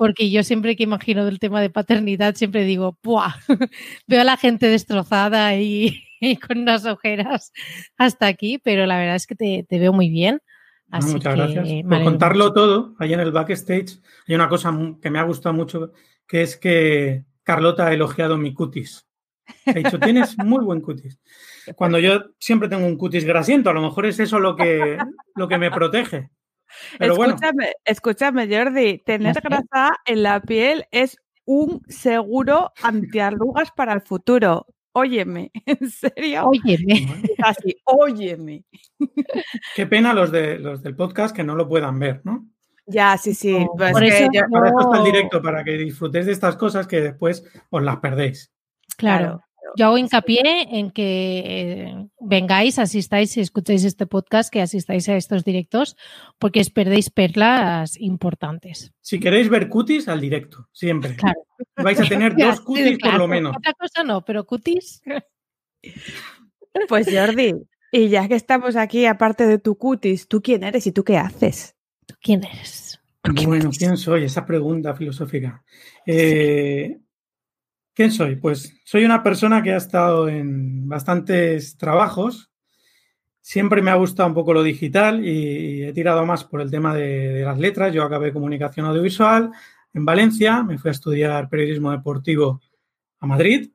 [0.00, 3.34] porque yo siempre que imagino del tema de paternidad, siempre digo, ¡buah!
[4.06, 7.52] veo a la gente destrozada y, y con unas ojeras
[7.98, 10.40] hasta aquí, pero la verdad es que te, te veo muy bien.
[10.86, 11.82] No, Así muchas que gracias.
[11.86, 12.54] Por contarlo mucho.
[12.54, 15.92] todo, ahí en el backstage hay una cosa que me ha gustado mucho,
[16.26, 19.06] que es que Carlota ha elogiado mi cutis.
[19.66, 21.20] Ha dicho, tienes muy buen cutis.
[21.76, 24.96] Cuando yo siempre tengo un cutis grasiento, a lo mejor es eso lo que,
[25.34, 26.30] lo que me protege.
[26.98, 29.40] Pero bueno, escúchame, escúchame, Jordi, tener sé.
[29.42, 34.66] grasa en la piel es un seguro antiarrugas para el futuro.
[34.92, 36.46] Óyeme, en serio.
[36.48, 37.06] Óyeme,
[37.42, 38.64] así, óyeme.
[39.76, 42.46] qué pena los, de, los del podcast que no lo puedan ver, ¿no?
[42.86, 43.56] Ya, sí, sí.
[43.56, 46.56] No, pues por eso yo- Para esto está el directo, para que disfrutéis de estas
[46.56, 48.52] cosas que después os las perdéis.
[48.96, 49.40] claro.
[49.76, 50.40] Yo hago hincapié
[50.78, 55.96] en que eh, vengáis, asistáis y escuchéis este podcast, que asistáis a estos directos,
[56.38, 58.92] porque os perdéis perlas importantes.
[59.00, 61.16] Si queréis ver cutis, al directo, siempre.
[61.16, 61.40] Claro.
[61.76, 63.56] Vais a tener dos sí, cutis por lo menos.
[63.56, 65.02] Otra cosa no, pero cutis.
[66.88, 67.54] Pues Jordi,
[67.92, 71.16] y ya que estamos aquí, aparte de tu cutis, ¿tú quién eres y tú qué
[71.16, 71.74] haces?
[72.06, 73.00] ¿Tú quién eres?
[73.22, 73.78] ¿Tú quién Bueno, eres?
[73.78, 74.24] ¿quién soy?
[74.24, 75.64] Esa pregunta filosófica.
[76.06, 76.98] Eh,
[78.00, 78.36] ¿Quién soy?
[78.36, 82.50] Pues soy una persona que ha estado en bastantes trabajos.
[83.42, 86.94] Siempre me ha gustado un poco lo digital y he tirado más por el tema
[86.94, 87.92] de, las letras.
[87.92, 89.50] Yo acabé comunicación audiovisual
[89.92, 92.62] en Valencia, me fui a estudiar periodismo deportivo
[93.18, 93.70] a Madrid.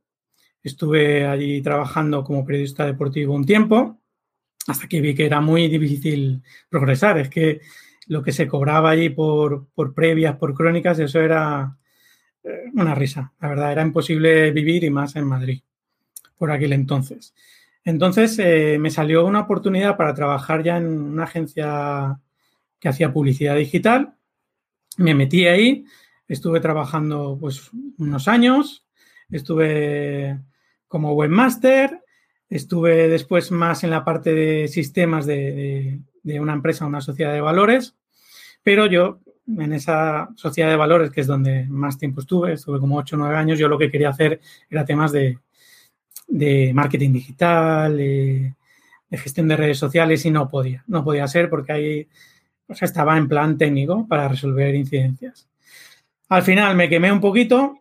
[0.63, 4.01] Estuve allí trabajando como periodista deportivo un tiempo,
[4.65, 7.19] hasta que vi que era muy difícil progresar.
[7.19, 7.59] Es que
[8.07, 11.77] lo que se cobraba allí por, previas, por crónicas, eso era
[12.73, 13.33] una risa.
[13.39, 15.61] La verdad, era imposible vivir y más en Madrid
[16.37, 17.33] por aquel entonces.
[17.83, 22.19] Entonces eh, me salió una oportunidad para trabajar ya en una agencia
[22.79, 24.15] que hacía publicidad digital.
[24.97, 25.85] Me metí ahí,
[26.27, 28.85] estuve trabajando pues unos años,
[29.29, 30.39] estuve
[30.87, 32.01] como webmaster,
[32.49, 37.41] estuve después más en la parte de sistemas de, de una empresa, una sociedad de
[37.41, 37.95] valores,
[38.63, 42.97] pero yo en esa sociedad de valores, que es donde más tiempo estuve, estuve como
[42.97, 45.37] 8 o 9 años, yo lo que quería hacer era temas de,
[46.27, 48.53] de marketing digital, de,
[49.11, 52.07] gestión de redes sociales y no podía, no podía ser porque ahí
[52.67, 55.47] o sea, estaba en plan técnico para resolver incidencias.
[56.27, 57.79] Al final me quemé un poquito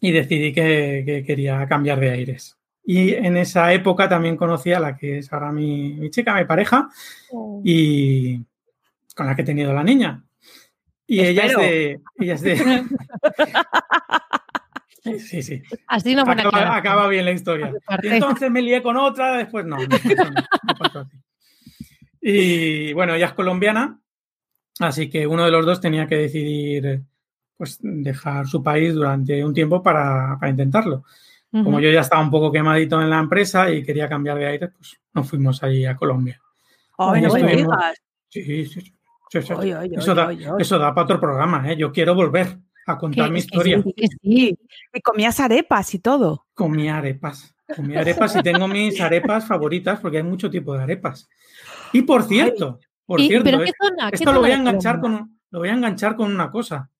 [0.00, 2.56] y decidí que, quería cambiar de aires.
[2.82, 6.46] Y en esa época también conocí a la que es ahora mi, mi chica, mi
[6.46, 6.88] pareja,
[7.32, 7.60] oh.
[7.62, 8.42] y
[9.14, 10.24] con la que he tenido la niña.
[11.06, 12.00] Y ella es de.
[12.18, 12.84] Ella es de
[15.18, 15.62] Sí, sí.
[15.86, 17.74] Así no acaba, acaba, bien la historia.
[18.02, 19.76] Y entonces me lié con otra, después no.
[22.22, 24.00] Y bueno, ella es colombiana,
[24.80, 27.02] así que uno de los dos tenía que decidir
[27.54, 31.04] pues dejar su país durante un tiempo para, para intentarlo.
[31.52, 34.68] Como yo ya estaba un poco quemadito en la empresa y quería cambiar de aire,
[34.68, 36.40] pues nos fuimos ahí a Colombia.
[36.96, 37.30] Oh, no
[38.28, 38.94] Sí, sí, sí.
[39.38, 41.76] Eso, da, eso, da, para otro programa, ¿eh?
[41.76, 43.82] Yo quiero volver a contar mi historia.
[44.22, 44.56] Y
[45.02, 46.46] comías arepas y todo.
[46.54, 47.54] Comía arepas.
[47.74, 51.28] Comía arepas y tengo mis arepas favoritas porque hay mucho tipo de arepas.
[51.92, 53.50] Y por cierto, por cierto,
[54.12, 56.90] esto lo voy a enganchar con lo voy a enganchar con una cosa.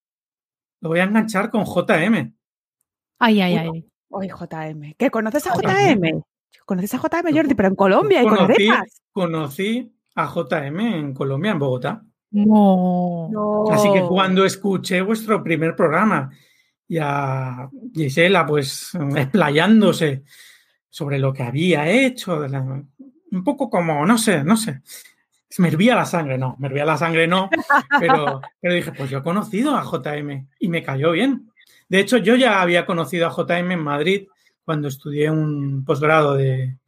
[0.81, 2.35] Lo voy a enganchar con JM.
[3.19, 3.91] Ay, ay, ay.
[4.13, 4.95] Ay, JM.
[4.97, 6.23] ¿Qué conoces a JM?
[6.65, 7.55] ¿Conoces a JM, Jordi?
[7.55, 9.03] Pero en Colombia y con arepas.
[9.11, 12.05] Conocí a JM en Colombia, en Bogotá.
[12.35, 13.65] No.
[13.71, 16.31] Así que cuando escuché vuestro primer programa
[16.89, 20.25] y a Gisela, pues explayándose
[20.91, 22.45] sobre lo que había hecho,
[23.31, 24.83] un poco como, no sé, no sé,
[25.59, 27.49] me hervía la sangre, no, me hervía la sangre, no,
[28.01, 31.51] pero, pero dije, pues yo he conocido a JM y me cayó bien.
[31.89, 34.27] De hecho, yo ya había conocido a JM en Madrid
[34.65, 36.79] cuando estudié un posgrado de,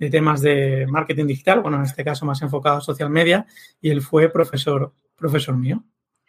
[0.00, 3.46] de temas de marketing digital, bueno, en este caso más enfocado a social media,
[3.82, 5.84] y él fue profesor, profesor mío.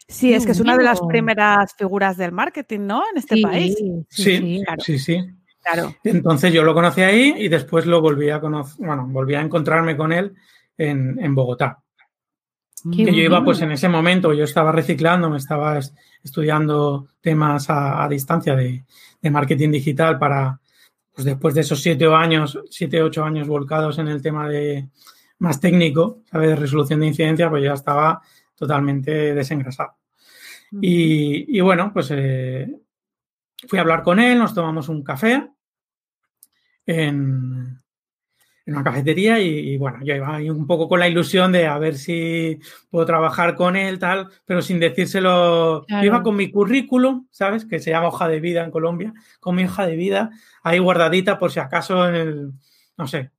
[0.09, 3.03] Sí, es que es una de las primeras figuras del marketing, ¿no?
[3.09, 3.75] En este país.
[4.09, 5.17] Sí, sí, sí,
[5.63, 5.95] Claro.
[6.03, 9.95] Entonces yo lo conocí ahí y después lo volví a conocer, bueno, volví a encontrarme
[9.95, 10.33] con él
[10.77, 11.83] en, Bogotá.
[12.91, 15.79] que yo iba, pues en ese momento, yo estaba reciclando, me estaba
[16.23, 18.83] estudiando temas a, distancia de,
[19.29, 20.59] marketing digital para,
[21.13, 24.89] pues después de esos siete años, siete, ocho años volcados en el tema de
[25.39, 26.49] más técnico, ¿sabes?
[26.49, 28.21] De resolución de incidencia, pues ya estaba
[28.55, 29.95] totalmente desengrasado.
[30.79, 32.79] Y, bueno, pues eh,
[33.67, 35.49] fui a hablar con él, nos tomamos un café
[36.85, 37.80] en,
[38.71, 41.77] en una cafetería y, bueno, yo iba ahí un poco con la ilusión de a
[41.77, 45.85] ver si puedo trabajar con él, tal, pero sin decírselo.
[45.87, 47.65] Yo iba con mi currículum, ¿sabes?
[47.65, 50.31] Que se llama hoja de vida en Colombia, con mi hoja de vida
[50.63, 52.51] ahí guardadita por si acaso en el,
[52.97, 53.31] no sé,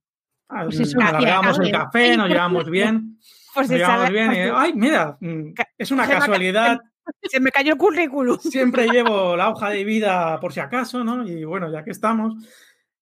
[0.48, 3.18] pues alargamos el café, nos llevamos bien.
[3.54, 6.80] Pues nos llevamos bien y, ay, mira, mm, es una casualidad.
[7.22, 8.38] Se me cayó el currículum.
[8.38, 11.28] Siempre llevo la hoja de vida por si acaso, ¿no?
[11.28, 12.32] Y bueno, ya que estamos,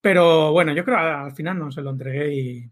[0.01, 2.71] pero bueno, yo creo que al final no se lo entregué y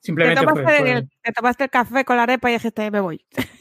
[0.00, 3.24] simplemente te tomaste, El, te tomaste el café con la arepa y dijiste, me voy.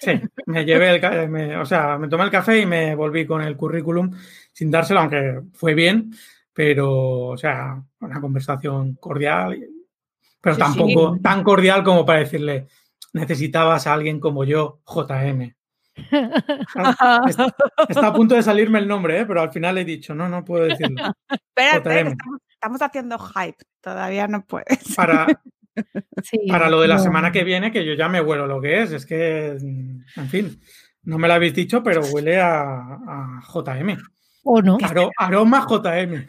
[0.00, 0.12] Sí,
[0.46, 4.10] me llevé el o sea, me tomé el café y me volví con el currículum
[4.52, 6.12] sin dárselo, aunque fue bien,
[6.52, 9.58] pero, o sea, una conversación cordial,
[10.40, 12.66] pero tampoco tan cordial como para decirle,
[13.12, 15.54] necesitabas a alguien como yo, JM.
[17.88, 19.26] Está, a punto de salirme el nombre, ¿eh?
[19.26, 21.12] pero al final he dicho, no, no puedo decirlo.
[21.30, 22.16] Espérate,
[22.48, 24.94] estamos, haciendo hype, todavía no puedes.
[24.94, 25.26] Para,
[26.48, 28.92] para lo de la semana que viene, que yo ya me huelo lo que es,
[28.92, 30.60] es que, en fin,
[31.02, 33.96] no me lo habéis dicho, pero huele a, JM.
[34.44, 34.78] ¿O no?
[35.16, 36.26] aroma JM.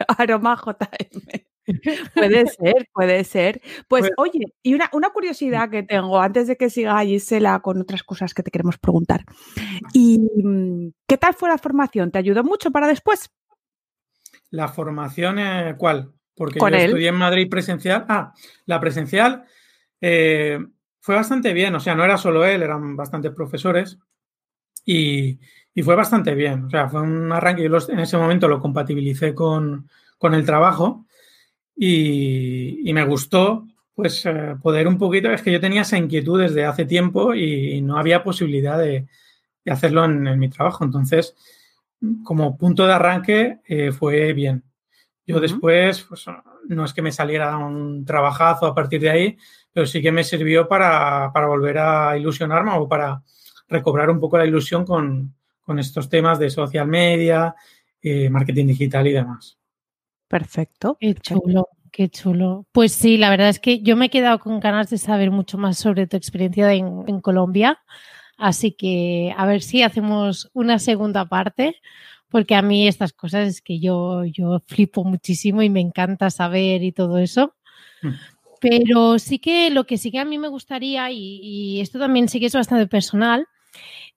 [0.18, 1.49] Aroma JM.
[2.14, 3.60] puede ser, puede ser.
[3.88, 8.34] Pues, oye, y una, curiosidad que tengo antes de que siga Gisela con otras cosas
[8.34, 9.24] que te queremos preguntar.
[9.92, 12.10] ¿Y mm, qué tal fue la formación?
[12.10, 13.30] ¿Te ayudó mucho para después?
[14.50, 16.12] La formación, eh, ¿cuál?
[16.34, 18.06] Porque yo estudié en Madrid presencial.
[18.08, 18.32] Ah,
[18.66, 19.44] la presencial
[20.00, 20.58] eh,
[21.00, 21.74] fue bastante bien.
[21.74, 23.98] O sea, no era solo él, eran bastantes profesores.
[24.84, 25.38] Y,
[25.84, 26.64] fue bastante bien.
[26.64, 27.62] O sea, fue un arranque.
[27.62, 31.06] Yo en ese momento lo compatibilicé con, con el trabajo
[31.82, 36.66] y, me gustó pues eh, poder un poquito, es que yo tenía esa inquietud desde
[36.66, 39.06] hace tiempo y, no había posibilidad de,
[39.66, 40.84] hacerlo en, mi trabajo.
[40.84, 41.34] Entonces,
[42.22, 44.62] como punto de arranque eh, fue bien.
[45.26, 46.26] Yo después, pues
[46.68, 49.38] no es que me saliera un trabajazo a partir de ahí,
[49.72, 53.22] pero sí que me sirvió para, para volver a ilusionarme o para
[53.68, 57.54] recobrar un poco la ilusión con, con estos temas de social media,
[58.02, 59.59] eh, marketing digital y demás.
[60.30, 60.96] Perfecto.
[61.00, 62.64] Qué chulo, qué chulo.
[62.70, 65.58] Pues sí, la verdad es que yo me he quedado con ganas de saber mucho
[65.58, 67.80] más sobre tu experiencia en, en Colombia.
[68.38, 71.76] Así que a ver si hacemos una segunda parte
[72.30, 76.82] porque a mí estas cosas es que yo, yo flipo muchísimo y me encanta saber
[76.82, 77.54] y todo eso.
[78.02, 78.10] Mm.
[78.60, 82.38] Pero sí que lo que sí que a mí me gustaría, y, esto también sí
[82.38, 83.46] que es bastante personal,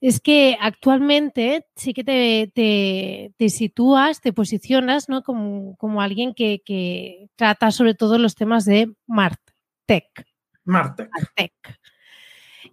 [0.04, 5.24] es que actualmente sí que te, te, sitúas, te posicionas ¿no?
[5.24, 10.28] como, como alguien que, que, trata sobre todo los temas de Martech.
[10.66, 11.10] Martech.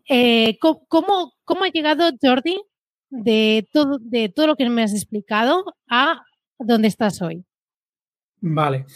[0.09, 2.61] Eh, ¿cómo, ¿Cómo ha llegado Jordi
[3.11, 6.25] de todo, de todo lo que me has explicado a
[6.59, 7.45] dónde estás hoy.
[8.41, 8.87] Vale.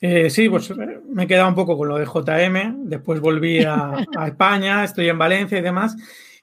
[0.00, 0.74] Eh, sí, pues eh,
[1.08, 5.18] me he quedado un poco con lo de JM, después volví a, España, estoy en
[5.18, 5.96] Valencia y demás,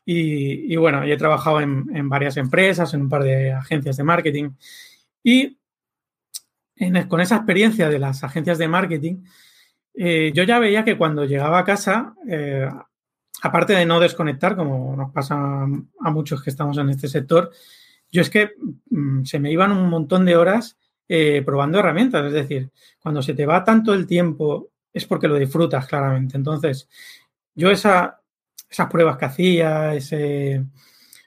[0.05, 4.49] y, bueno, he trabajado en, varias empresas, en un par de agencias de marketing,
[5.23, 5.57] y
[7.07, 9.23] con esa experiencia de las agencias de marketing,
[9.93, 12.15] eh, yo ya veía que cuando llegaba a casa,
[13.41, 17.51] aparte de no desconectar, como nos pasa a muchos que estamos en este sector,
[18.13, 18.51] yo es que
[18.89, 20.77] mm, se me iban un montón de horas
[21.09, 22.25] eh, probando herramientas.
[22.27, 22.69] Es decir,
[23.01, 26.37] cuando se te va tanto el tiempo es porque lo disfrutas claramente.
[26.37, 26.87] Entonces,
[27.55, 28.21] yo esa,
[28.73, 30.65] esas pruebas que hacía, ese,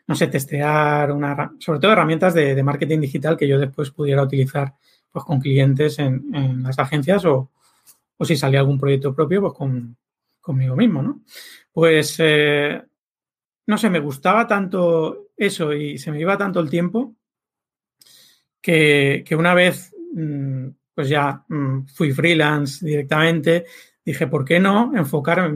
[0.08, 4.74] no sé, testear, una, sobre todo herramientas de, marketing digital que yo después pudiera utilizar
[5.12, 7.52] pues, con clientes en, las agencias o,
[8.16, 9.96] o, si salía algún proyecto propio, pues con,
[10.40, 11.22] conmigo mismo, ¿no?
[11.72, 12.82] Pues, eh,
[13.66, 17.14] no sé, me gustaba tanto eso y se me iba tanto el tiempo
[18.60, 23.66] que, una vez, mm, pues ya mm, fui freelance directamente,
[24.04, 25.48] dije, ¿por qué no enfocar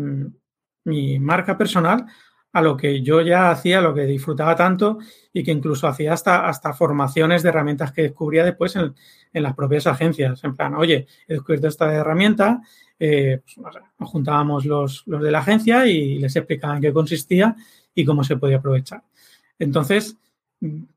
[0.85, 2.07] mi marca personal
[2.53, 4.99] a lo que yo ya hacía, lo que disfrutaba tanto
[5.33, 8.95] y que incluso hacía hasta, hasta formaciones de herramientas que descubría después en,
[9.33, 10.43] en las propias agencias.
[10.45, 12.61] En plan, oye, he descubierto esta herramienta,
[12.99, 17.57] eh, pues, nos juntábamos los, de la agencia y les explicaban en qué consistía
[17.95, 19.03] y cómo se podía aprovechar.
[19.59, 20.19] Entonces,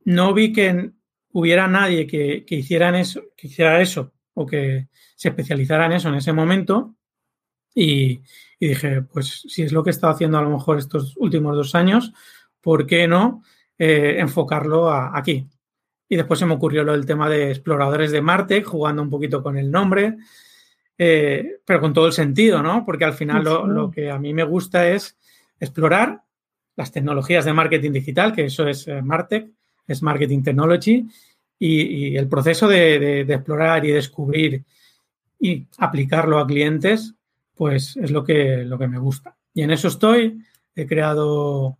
[0.04, 0.92] no vi que
[1.32, 6.16] hubiera nadie que, hiciera eso, que hiciera eso o que se especializara en eso en
[6.16, 6.96] ese momento.
[7.76, 8.22] Y,
[8.60, 11.76] dije, pues si es lo que he estado haciendo a lo mejor estos últimos dos
[11.76, 12.14] años,
[12.62, 13.44] ¿por qué no
[13.78, 15.48] eh, enfocarlo aquí?
[16.08, 19.42] Y después se me ocurrió lo del tema de exploradores de Marte, jugando un poquito
[19.42, 20.18] con el nombre.
[20.98, 22.86] Eh, pero con todo el sentido, ¿no?
[22.86, 25.18] Porque al final lo, que a mí me gusta es
[25.60, 26.22] explorar
[26.76, 29.48] las tecnologías de marketing digital, que eso es eh, Martech,
[29.88, 31.08] es Marketing Technology,
[31.60, 34.64] y, el proceso de, explorar y descubrir
[35.40, 37.14] y aplicarlo a clientes,
[37.56, 39.36] pues es lo que, lo que me gusta.
[39.54, 40.44] Y en eso estoy.
[40.76, 41.78] He creado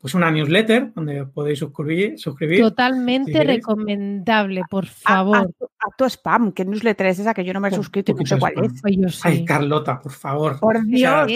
[0.00, 2.18] pues una newsletter donde podéis suscribir.
[2.18, 5.52] suscribir Totalmente recomendable, por favor.
[5.60, 8.24] A, tu spam, ¿qué newsletter es esa que yo no me he suscrito y no
[8.24, 8.80] sé cuál es?
[8.80, 10.58] Pues Ay, Carlota, por favor.
[10.58, 11.30] Por Dios.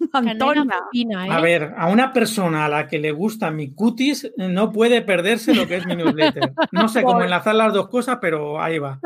[1.30, 5.02] A ver, a una persona a la que le gusta mi cutis eh, no puede
[5.02, 6.52] perderse lo que es mi newsletter.
[6.72, 8.98] No sé cómo enlazar las dos cosas, pero ahí va.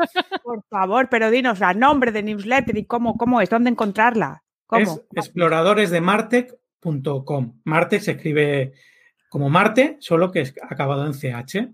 [0.43, 4.43] Por favor, pero dinos el nombre de newsletter y cómo, cómo es, dónde encontrarla.
[4.65, 4.81] ¿Cómo?
[4.81, 6.57] Es exploradores de Martech
[7.63, 8.73] Marte se escribe
[9.29, 11.69] como Marte, solo que es acabado en CH.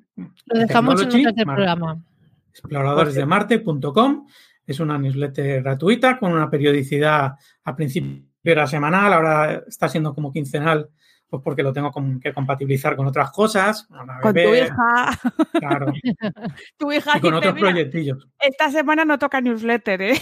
[0.45, 2.03] Lo dejamos en el programa.
[2.49, 4.27] Exploradoresdemarte.com
[4.65, 7.75] es una newsletter gratuita con una periodicidad a
[8.43, 10.89] principio era semanal, ahora está siendo como quincenal
[11.33, 13.87] pues porque lo tengo que compatibilizar con otras cosas.
[14.21, 15.19] Con, tu hija.
[15.53, 15.91] Claro.
[16.77, 17.17] tu hija.
[17.17, 18.27] Y con otros proyectillos.
[18.39, 20.19] Esta semana no toca newsletter, ¿eh?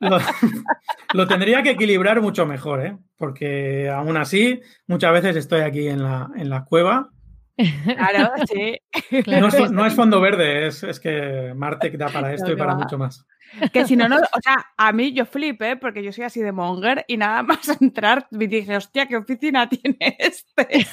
[1.14, 2.98] lo, tendría que equilibrar mucho mejor, ¿eh?
[3.16, 7.08] Porque aún así, muchas veces estoy aquí en la, en la cueva.
[7.56, 8.78] Claro, sí.
[9.26, 13.26] No, es, fondo verde, es, es que Marte da para esto y para mucho más.
[13.72, 16.52] Que si no, no, o sea, a mí yo flipé porque yo soy así de
[16.52, 20.86] monger y nada más entrar me dije, hostia, ¿qué oficina tiene este?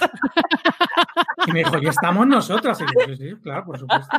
[1.47, 2.27] Y me dijo, y estamos.
[2.27, 2.83] Y yo, sí,
[3.17, 4.17] sí, claro, por supuesto.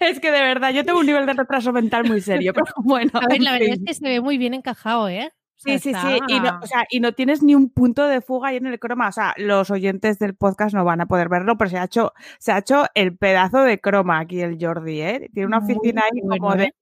[0.00, 3.10] Es que de verdad, yo tengo un nivel de retraso mental muy serio, pero bueno.
[3.14, 5.32] A ver, la verdad es que se ve muy bien encajado, ¿eh?
[5.56, 6.18] sí, sí, sí.
[6.28, 8.78] Y no, o sea, y no tienes ni un punto de fuga ahí en el
[8.78, 9.08] croma.
[9.08, 12.12] O sea, los oyentes del podcast no van a poder verlo, pero se ha hecho,
[12.38, 15.30] se ha hecho el pedazo de croma aquí el Jordi, ¿eh?
[15.32, 16.74] Tiene una oficina ahí como de ¿eh?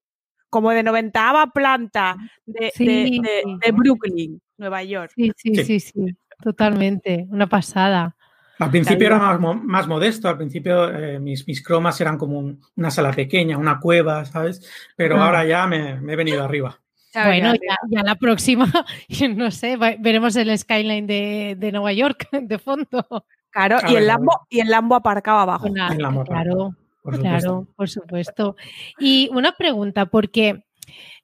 [0.53, 5.11] Como de 90 planta de, Brooklyn, Nueva York.
[5.17, 7.27] Sí, sí, sí, sí, totalmente.
[7.31, 8.15] Una pasada.
[8.59, 13.13] Al principio era más, modesto, al principio eh, mis, mis, cromas eran como una sala
[13.13, 14.61] pequeña, una cueva, ¿sabes?
[14.95, 15.25] Pero ah.
[15.25, 16.79] ahora ya me, he venido arriba.
[17.15, 17.55] Bueno,
[17.89, 18.71] ya, la próxima,
[19.35, 23.07] no sé, veremos el skyline de, Nueva York de fondo.
[23.51, 25.67] Claro, y el, Lambo, y el Lambo aparcado abajo.
[25.73, 28.57] claro, claro, por supuesto.
[28.99, 30.65] Y una pregunta, porque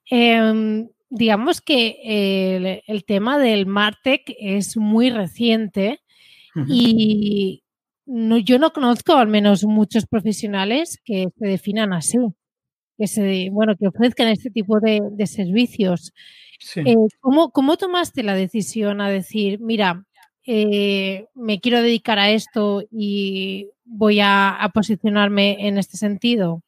[0.09, 5.99] em, digamos que el, tema del Martech es muy reciente
[6.67, 7.63] y
[8.05, 12.17] no, yo no conozco al menos muchos profesionales que se definan así,
[12.97, 16.13] que se, bueno, que ofrezcan este tipo de, servicios.
[16.75, 20.05] Eh, ¿cómo, tomaste la decisión a decir, mira,
[20.51, 26.63] eh, me quiero dedicar a esto y voy a, posicionarme en este sentido?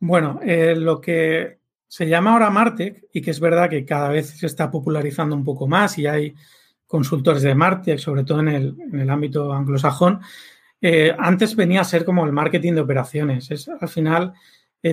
[0.00, 4.30] Bueno, eh, lo que se llama ahora Martech y que es verdad que cada vez
[4.30, 6.34] se está popularizando un poco más y hay
[6.84, 10.18] consultores de Martech, sobre todo en el, ámbito anglosajón.
[10.80, 13.52] Eh, antes venía a ser como el marketing de operaciones.
[13.52, 14.32] Es al final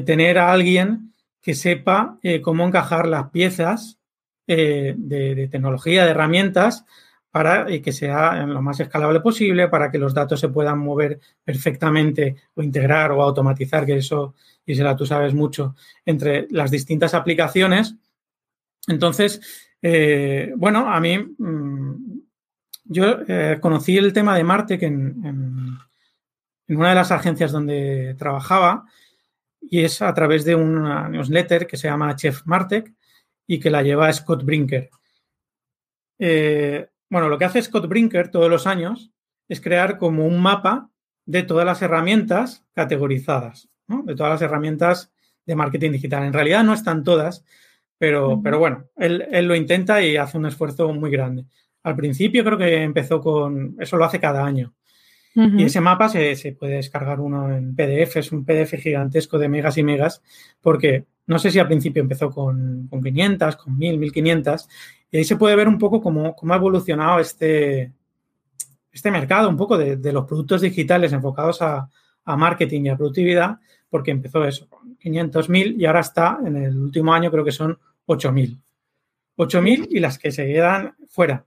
[0.05, 3.97] tener a alguien que sepa cómo encajar las piezas
[4.45, 6.85] de, tecnología, de herramientas,
[7.31, 12.35] para que sea lo más escalable posible, para que los datos se puedan mover perfectamente
[12.55, 15.75] o integrar o automatizar, que eso Gisela, tú sabes mucho,
[16.05, 17.95] entre las distintas aplicaciones.
[18.87, 22.19] Entonces, eh, bueno, a mí, mm,
[22.85, 28.85] yo eh, conocí el tema de Martech en, en, una de las agencias donde trabajaba
[29.61, 32.93] y es a través de una newsletter que se llama Chef Martech
[33.45, 34.89] y que la lleva Scott Brinker.
[36.19, 39.11] Eh, bueno, lo que hace Scott Brinker todos los años
[39.47, 40.89] es crear como un mapa
[41.25, 45.11] de todas las herramientas categorizadas de todas las herramientas
[45.45, 46.23] de marketing digital.
[46.23, 47.45] En realidad no están todas,
[47.97, 51.45] pero, pero bueno, él, lo intenta y hace un esfuerzo muy grande.
[51.83, 54.73] Al principio creo que empezó con, eso lo hace cada año.
[55.35, 59.77] Y ese mapa se, puede descargar uno en PDF, es un PDF gigantesco de megas
[59.77, 60.23] y megas,
[60.61, 64.67] porque no sé si al principio empezó con, con 500, con 1000, 1500,
[65.11, 67.93] y ahí se puede ver un poco cómo, cómo ha evolucionado este,
[68.91, 71.89] este mercado, un poco de, de los productos digitales enfocados a,
[72.27, 73.57] a marketing y a productividad,
[73.89, 77.77] porque empezó eso, con 500.000 y ahora está en el último año creo que son
[78.05, 78.59] 8.000.
[79.37, 81.45] 8.000 y las que se quedan fuera.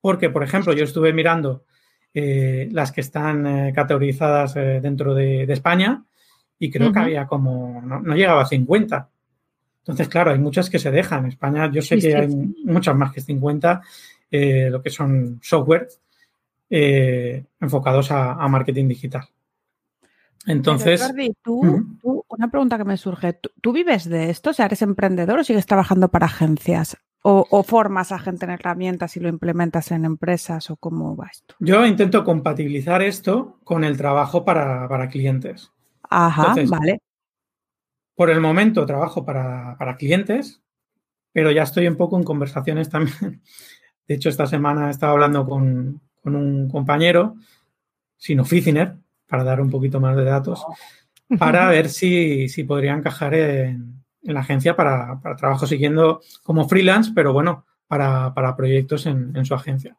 [0.00, 1.64] Porque, por ejemplo, yo estuve mirando
[2.14, 6.04] eh, las que están eh, categorizadas eh, dentro de, España
[6.58, 9.08] y creo que había como, no, llegaba a 50.
[9.90, 11.24] Entonces, claro, hay muchas que se dejan.
[11.24, 12.28] En España yo sé que hay
[12.64, 13.80] muchas más que 50,
[14.70, 15.88] lo que son software
[16.68, 19.28] enfocados a marketing digital.
[20.46, 21.02] Entonces.
[21.42, 23.34] tú, una pregunta que me surge.
[23.60, 24.50] ¿tú, vives de esto?
[24.50, 26.96] O sea, ¿eres emprendedor o sigues trabajando para agencias?
[27.22, 30.70] O, formas a gente en herramientas y lo implementas en empresas?
[30.70, 31.54] ¿O cómo va esto?
[31.58, 35.70] Yo intento compatibilizar esto con el trabajo para, clientes.
[36.08, 37.00] Ajá, vale.
[38.20, 40.60] Por el momento trabajo para, clientes,
[41.32, 43.40] pero ya estoy un poco en conversaciones también.
[44.06, 47.36] De hecho, esta semana he estado hablando con, con un compañero,
[48.18, 48.96] sin Oficiner,
[49.26, 50.62] para dar un poquito más de datos,
[51.38, 57.64] para ver si, podría encajar en, la agencia para, trabajo siguiendo como freelance, pero bueno,
[57.86, 59.96] para, proyectos en, su agencia.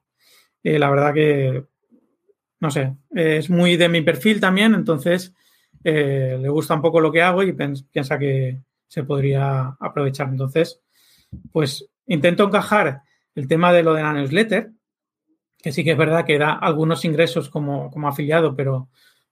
[0.61, 1.65] Eh, la verdad que,
[2.59, 5.33] no sé, es muy de mi perfil también, entonces
[5.83, 10.29] eh, le gusta un poco lo que hago y piensa que se podría aprovechar.
[10.29, 10.81] Entonces,
[11.51, 13.01] pues intento encajar
[13.35, 14.71] el tema de lo de la newsletter,
[15.57, 18.89] que sí que es verdad que da algunos ingresos como, como afiliado, pero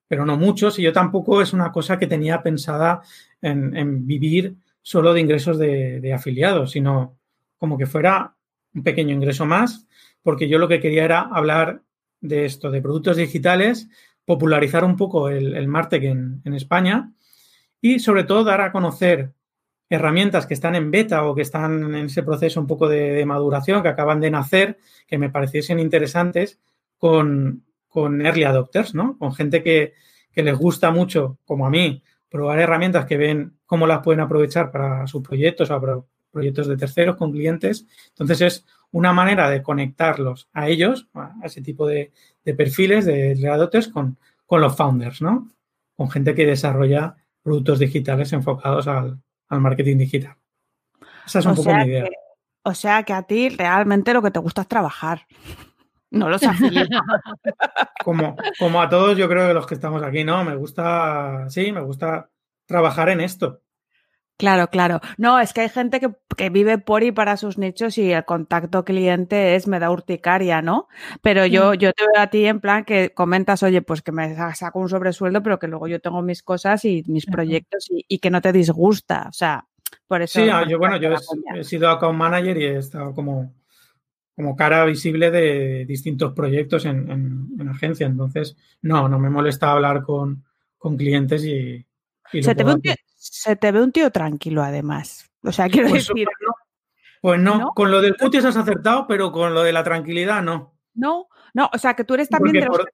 [0.10, 0.78] pero no muchos.
[0.78, 3.02] Y yo tampoco es una cosa que tenía pensada
[3.42, 7.18] en, vivir solo de ingresos de, afiliados, sino
[7.58, 8.36] como que fuera
[8.74, 9.88] un pequeño ingreso más,
[10.22, 11.84] porque yo lo que quería era hablar
[12.20, 13.88] de esto, de productos digitales,
[14.30, 17.12] popularizar un poco el, el Martech en, España
[17.82, 19.34] y sobre todo dar a conocer
[19.90, 23.82] herramientas que están en beta o que están en ese proceso un poco de, maduración,
[23.82, 24.78] que acaban de nacer,
[25.08, 26.60] que me pareciesen interesantes
[27.00, 29.18] con, con early adopters, ¿no?
[29.18, 29.96] Con gente que,
[30.36, 35.08] les gusta mucho, como a mí, probar herramientas que ven cómo las pueden aprovechar para
[35.08, 37.88] sus proyectos o para proyectos de terceros con clientes.
[38.10, 42.12] Entonces es una manera de conectarlos a ellos, a ese tipo de,
[42.58, 44.18] perfiles de adopters con,
[44.50, 45.48] con los founders, ¿no?
[45.96, 49.20] Con gente que desarrolla productos digitales enfocados al,
[49.50, 50.36] marketing digital.
[51.24, 52.10] Esa es un poco mi idea.
[52.64, 55.28] o sea que a ti realmente lo que te gusta es trabajar.
[56.12, 56.90] No los afiliados.
[58.04, 60.44] como, como a todos, yo creo que los que estamos aquí, ¿no?
[60.44, 62.32] Me gusta, sí, me gusta
[62.66, 63.62] trabajar en esto.
[64.40, 65.02] Claro, claro.
[65.18, 68.24] No, es que hay gente que, que, vive por y para sus nichos y el
[68.24, 70.88] contacto cliente es me da urticaria, ¿no?
[71.22, 71.76] Pero yo, mm.
[71.76, 74.88] yo te veo a ti en plan que comentas, oye, pues que me saco un
[74.88, 78.40] sobresueldo, pero que luego yo tengo mis cosas y mis proyectos y, y, que no
[78.40, 79.26] te disgusta.
[79.28, 79.68] O sea,
[80.08, 80.40] por eso.
[80.42, 83.54] Sí, ah, yo, bueno, yo he, he, sido account manager y he estado como,
[84.38, 88.08] como cara visible de distintos proyectos en, en, en agencia.
[88.08, 90.46] Entonces, no, no me molesta hablar con,
[90.78, 91.86] con clientes y.
[92.34, 95.30] y se, te ve un tío, se, te ve un tío, tranquilo, además.
[95.44, 96.28] O sea, quiero pues, decir.
[96.42, 96.54] No,
[97.22, 97.72] pues no, ¿no?
[97.76, 100.76] con lo del cutis has acertado, pero con lo de la tranquilidad no.
[100.94, 102.92] No, no, o sea, que tú eres también de los por,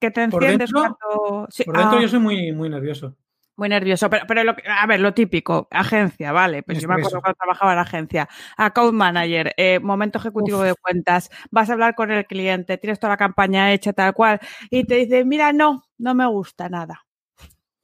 [0.00, 1.46] que te enciendes por dentro, cuando.
[1.50, 2.02] Sí, por dentro ah.
[2.02, 3.16] yo soy muy, muy nervioso.
[3.56, 7.20] Muy nervioso, pero, pero lo, a ver, lo típico, agencia, vale, pues yo me acuerdo
[7.20, 10.64] cuando trabajaba en la agencia, account manager, eh, momento ejecutivo Uf.
[10.64, 14.40] de cuentas, vas a hablar con el cliente, tienes toda la campaña hecha tal cual,
[14.70, 17.03] y te dice, mira, no, no me gusta nada.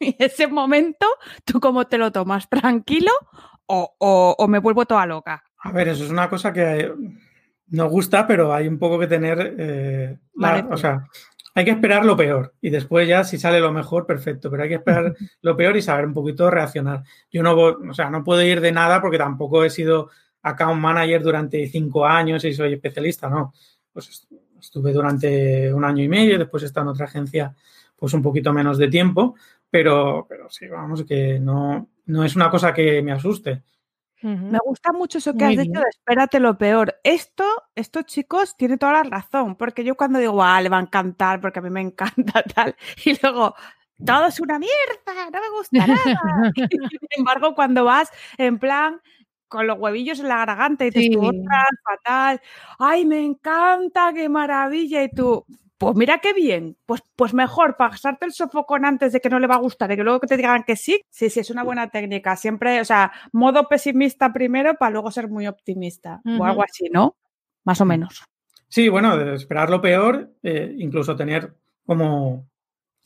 [0.02, 1.06] Y ese momento,
[1.44, 2.48] ¿tú cómo te lo tomas?
[2.48, 3.12] ¿Tranquilo
[3.66, 5.44] o, o, o me vuelvo toda loca?
[5.58, 6.90] A ver, eso es una cosa que
[7.68, 11.06] nos gusta, pero hay un poco que tener, eh, la, o sea,
[11.54, 14.68] hay que esperar lo peor y después ya si sale lo mejor, perfecto, pero hay
[14.70, 17.02] que esperar lo peor y saber un poquito reaccionar.
[17.30, 20.10] Yo no, o sea, no puedo ir de nada porque tampoco he sido
[20.42, 23.52] account manager durante cinco años y soy especialista, no.
[23.92, 24.26] Pues
[24.58, 27.54] estuve durante un año y medio, después he estado en otra agencia
[27.96, 29.34] pues un poquito menos de tiempo,
[29.70, 33.62] pero, pero sí, vamos, que no, no es una cosa que me asuste.
[34.22, 34.50] Uh -huh.
[34.50, 35.68] Me gusta mucho eso que Muy has bien.
[35.68, 36.94] dicho de espérate lo peor.
[37.04, 37.44] Esto,
[37.74, 41.40] estos chicos tienen toda la razón, porque yo cuando digo, ah, le va a encantar,
[41.40, 43.54] porque a mí me encanta tal, y luego,
[44.04, 46.52] todo es una mierda, no me gusta nada.
[46.56, 49.00] y, sin embargo, cuando vas en plan
[49.48, 51.18] con los huevillos en la garganta y te sí.
[51.84, 52.40] fatal,
[52.78, 55.44] ay, me encanta, qué maravilla, y tú,
[55.80, 59.46] pues mira qué bien, pues, pues mejor pasarte el sofocón antes de que no le
[59.46, 61.62] va a gustar y que luego que te digan que sí, sí, sí, es una
[61.62, 62.36] buena técnica.
[62.36, 66.40] Siempre, o sea, modo pesimista primero para luego ser muy optimista uh -huh.
[66.42, 67.16] o algo así, ¿no?
[67.64, 68.22] Más o menos.
[68.68, 71.54] Sí, bueno, de esperar lo peor, eh, incluso tener
[71.86, 72.46] como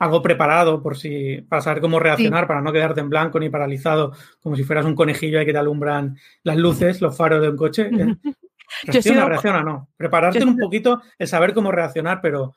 [0.00, 2.48] algo preparado por si, para saber cómo reaccionar, sí.
[2.48, 5.58] para no quedarte en blanco ni paralizado, como si fueras un conejillo ahí que te
[5.58, 7.88] alumbran las luces, los faros de un coche.
[8.82, 9.28] Reacciona, sido...
[9.28, 9.88] reacciona, no.
[9.96, 12.54] Prepararte yo un poquito, el saber cómo reaccionar, pero,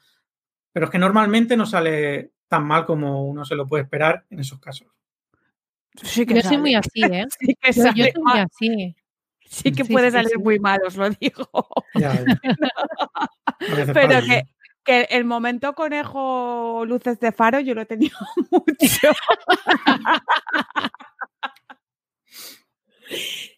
[0.72, 4.40] pero es que normalmente no sale tan mal como uno se lo puede esperar en
[4.40, 4.88] esos casos.
[5.96, 6.56] Sí que yo sale.
[6.56, 7.26] soy muy así, ¿eh?
[7.40, 8.96] Sí que yo, yo, soy muy así.
[9.50, 11.48] Sí que sí, puede salir sí, muy mal, os lo digo.
[11.96, 12.40] Ya, ya.
[13.94, 14.44] pero que,
[14.84, 18.18] que el momento conejo luces de faro yo lo he tenido
[18.52, 19.10] mucho.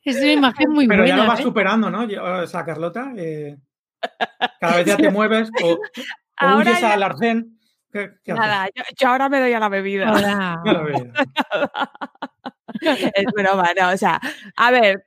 [0.04, 1.16] Es una imagen muy Pero buena.
[1.16, 1.44] ya lo vas ¿eh?
[1.44, 2.08] superando, ¿no?
[2.42, 3.58] O sea, Carlota, eh,
[4.60, 5.80] cada vez ya te mueves o, o
[6.38, 6.94] ahora huyes ya...
[6.94, 7.60] al arcén.
[7.92, 10.12] ¿Qué, qué Nada, yo, yo, ahora me doy a la bebida.
[10.12, 10.62] Hola.
[10.66, 11.14] A la bebida.
[13.16, 14.20] es broma, no, o sea,
[14.56, 15.06] a ver,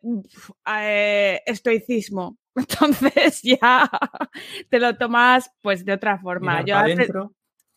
[0.79, 2.39] eh, estoicismo.
[2.57, 3.89] Entonces ya
[4.69, 6.61] te lo tomas pues de otra forma.
[6.61, 7.33] Mirar yo adentro.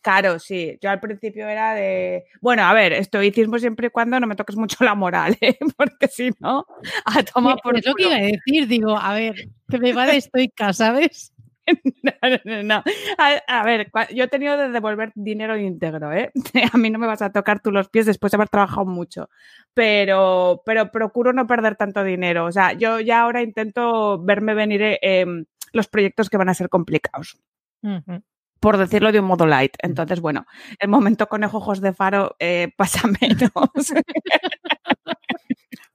[0.06, 0.78] Claro, sí.
[0.80, 2.26] Yo al principio era de.
[2.40, 5.58] Bueno, a ver, estoicismo siempre y cuando no me toques mucho la moral, ¿eh?
[5.76, 6.64] porque si no,
[7.04, 7.76] a tomar por.
[7.76, 9.34] Es lo que iba a decir, digo, a ver,
[9.68, 11.32] que me va de estoica, ¿sabes?
[12.04, 12.12] No,
[12.44, 12.84] no, no.
[13.18, 16.30] A, a, ver, yo he tenido de devolver dinero íntegro, ¿eh?
[16.72, 19.28] A mí no me vas a tocar tú los pies después de haber trabajado mucho,
[19.74, 22.44] pero, pero procuro no perder tanto dinero.
[22.44, 25.26] O sea, yo ya ahora intento verme venir eh,
[25.72, 27.36] los proyectos que van a ser complicados.
[27.82, 28.22] Uh -huh
[28.60, 29.74] por decirlo de un modo light.
[29.82, 30.46] Entonces, bueno,
[30.78, 33.92] el momento conejo ojos de faro eh, pasa menos.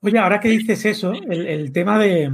[0.02, 2.32] Oye, ahora que dices eso, el, el tema de,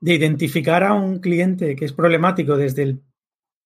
[0.00, 3.02] de, identificar a un cliente que es problemático desde el,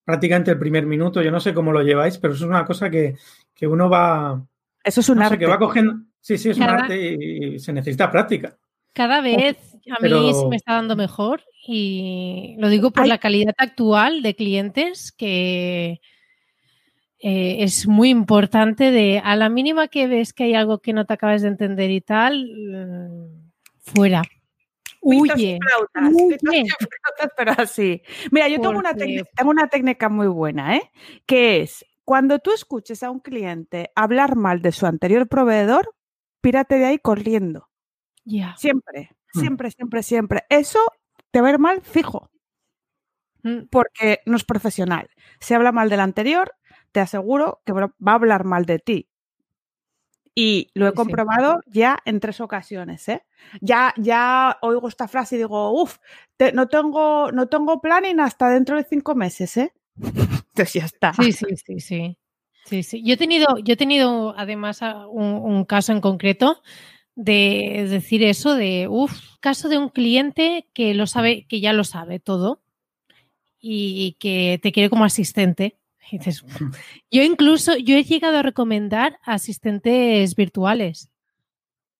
[0.04, 2.90] prácticamente el primer minuto, yo no sé cómo lo lleváis, pero eso es una cosa
[2.90, 3.16] que,
[3.54, 4.44] que uno va...
[4.82, 5.36] Eso es un no arte.
[5.36, 5.94] Sé, que va cogiendo...
[6.20, 6.72] Sí, sí, es Cada...
[6.72, 8.56] un arte y, y, se necesita práctica.
[8.92, 13.08] Cada vez a mí se me está dando mejor y lo digo por Ay.
[13.08, 16.00] la calidad actual de clientes que
[17.18, 21.06] eh, es muy importante de a la mínima que ves que hay algo que no
[21.06, 24.22] te acabas de entender y tal, mmm, fuera.
[25.00, 25.58] Huye.
[25.60, 26.38] Flautas, huye.
[26.38, 28.02] Flautas, pero así.
[28.30, 30.90] Mira, yo tengo una, tengo una técnica muy buena, ¿eh?
[31.26, 35.94] Que es cuando tú escuches a un cliente hablar mal de su anterior proveedor,
[36.40, 37.68] pírate de ahí corriendo.
[38.24, 38.56] Yeah.
[38.56, 39.10] Siempre,
[39.40, 40.44] siempre, siempre, siempre.
[40.48, 40.80] Eso
[41.30, 42.30] te va a ir mal fijo.
[43.42, 43.66] Mm.
[43.70, 45.08] Porque no es profesional.
[45.40, 46.52] Se habla mal del anterior,
[46.92, 49.08] te aseguro que va a hablar mal de ti.
[50.34, 51.78] Y lo he comprobado sí.
[51.78, 53.24] ya en tres ocasiones, ¿eh?
[53.60, 55.98] Ya, ya oigo esta frase y digo, uff,
[56.54, 59.72] no, tengo, no tengo planning hasta dentro de cinco meses, ¿eh?
[59.96, 61.12] Entonces ya está.
[61.12, 62.18] Sí, sí, sí, sí.
[62.64, 63.02] Sí, sí.
[63.04, 64.80] Yo he tenido, yo he tenido además
[65.10, 66.62] un, un caso en concreto
[67.16, 71.84] de decir eso de, uff, caso de un cliente que lo sabe, que ya lo
[71.84, 72.62] sabe todo
[73.60, 75.78] y que te quiere como asistente.
[76.10, 76.44] dices,
[77.10, 81.10] yo incluso, yo he llegado a recomendar asistentes virtuales.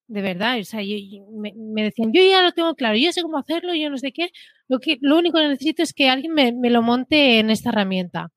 [0.07, 3.75] De verdad, o sea, me, decían, yo ya lo tengo claro, yo sé cómo hacerlo,
[3.75, 4.31] yo no sé qué.
[4.69, 7.71] Lo, que, lo único que necesito es que alguien me, me lo monte en esta
[7.71, 8.31] herramienta.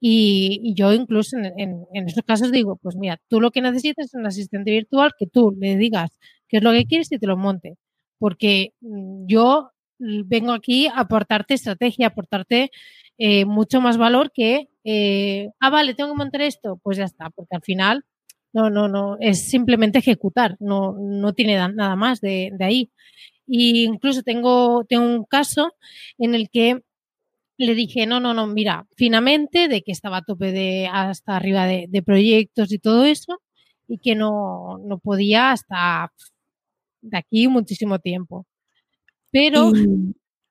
[0.00, 4.14] Y, yo incluso en, en, esos casos digo, pues mira, tú lo que necesitas es
[4.14, 6.10] un asistente virtual que tú le digas
[6.48, 7.76] qué es lo que quieres y te lo monte.
[8.18, 12.70] Porque mm, yo vengo aquí a aportarte estrategia, aportarte
[13.18, 17.30] eh, mucho más valor que, eh, ah, vale, tengo que montar esto, pues ya está,
[17.30, 18.04] porque al final
[18.52, 22.90] no, no, no, es simplemente ejecutar, no, no tiene nada más de, de ahí.
[23.46, 25.74] Y incluso tengo, tengo un caso
[26.18, 26.82] en el que
[27.58, 31.66] le dije, no, no, no, mira, finamente, de que estaba a tope de hasta arriba
[31.66, 33.40] de, proyectos y todo eso,
[33.88, 36.12] y que no, no, podía hasta
[37.00, 38.46] de aquí muchísimo tiempo.
[39.30, 39.72] Pero.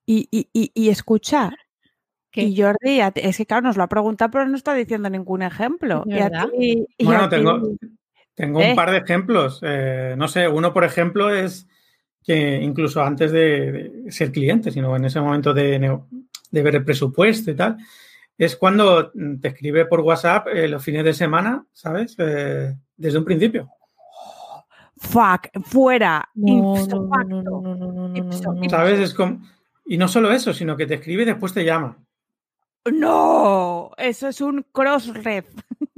[0.08, 1.52] Y, y, y, y escucha.
[2.36, 6.04] Y Jordi, es que claro, nos lo ha preguntado, pero no está diciendo ningún ejemplo.
[6.06, 7.62] bueno, tengo,
[8.34, 8.76] tengo un ¿Eh?
[8.76, 9.60] par de ejemplos.
[9.64, 11.68] Eh, no sé, uno, por ejemplo, es
[12.24, 16.00] que incluso antes de, ser cliente, sino en ese momento de,
[16.56, 17.78] de ver el presupuesto y tal,
[18.38, 22.16] es cuando te escribe por WhatsApp eh, los fines de semana, ¿sabes?
[22.18, 23.70] Eh, desde un principio.
[24.98, 26.30] Fuck, fuera.
[28.70, 29.00] ¿Sabes?
[29.00, 29.42] Es como...
[29.86, 31.98] Y no solo eso, sino que te escribe y después te llama.
[32.92, 35.44] No, eso es un cross-red.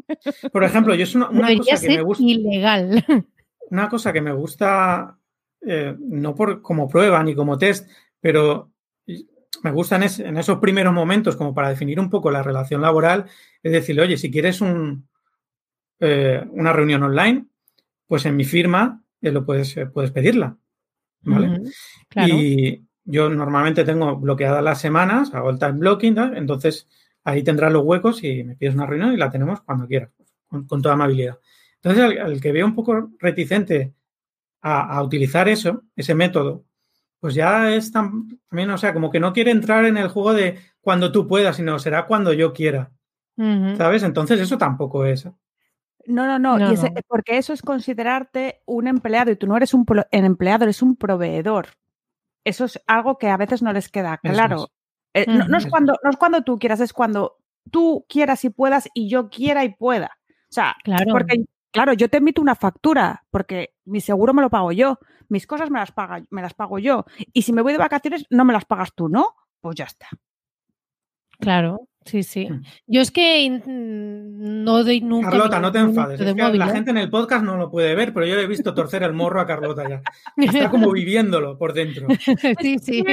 [0.51, 2.23] Por ejemplo, yo es una, cosa que me gusta.
[2.23, 3.05] Ilegal.
[3.69, 5.17] Una cosa que me gusta,
[5.61, 7.89] eh, no por como prueba ni como test,
[8.21, 8.71] pero
[9.63, 13.25] me gustan en, esos primeros momentos como para definir un poco la relación laboral,
[13.63, 15.07] es decir, oye, si quieres un,
[15.99, 17.45] eh, una reunión online,
[18.05, 20.57] pues en mi firma eh, lo puedes, eh, puedes pedirla.
[21.21, 21.61] ¿Vale?
[22.15, 26.87] Y yo normalmente tengo bloqueadas las semanas, hago el time blocking, entonces
[27.23, 30.11] ahí tendrás los huecos y me pides una reunión y la tenemos cuando quieras,
[30.47, 31.39] con, toda amabilidad.
[31.81, 33.93] Entonces, al, que veo un poco reticente
[34.61, 36.63] a, a utilizar eso, ese método,
[37.19, 40.59] pues ya es también, o sea, como que no quiere entrar en el juego de
[40.81, 42.91] cuando tú puedas, sino será cuando yo quiera.
[43.77, 44.01] ¿Sabes?
[44.01, 45.25] Entonces eso tampoco es.
[46.07, 46.73] No, no, no,
[47.07, 51.67] porque eso es considerarte un empleado y tú no eres un empleado, eres un proveedor.
[52.43, 54.69] Eso es algo que a veces no les queda claro.
[55.13, 57.37] Eh, no, es cuando, no es cuando tú quieras, es cuando
[57.71, 60.17] tú quieras y puedas y yo quiera y pueda.
[60.29, 61.11] O sea, claro.
[61.11, 64.99] porque claro, yo te emito una factura porque mi seguro me lo pago yo,
[65.29, 67.05] mis cosas me las, paga, me las pago yo.
[67.33, 69.35] Y si me voy de vacaciones, no me las pagas tú, ¿no?
[69.61, 70.07] Pues ya está.
[71.39, 72.47] Claro, sí, sí.
[72.49, 72.63] Hmm.
[72.87, 75.29] Yo es que no doy nunca.
[75.29, 76.19] Carlota, no te enfades.
[76.19, 76.73] Es que la ¿eh?
[76.73, 79.13] gente en el podcast no lo puede ver, pero yo le he visto torcer el
[79.13, 80.01] morro a Carlota ya.
[80.37, 82.07] Está como viviéndolo por dentro.
[82.59, 83.03] Sí, sí.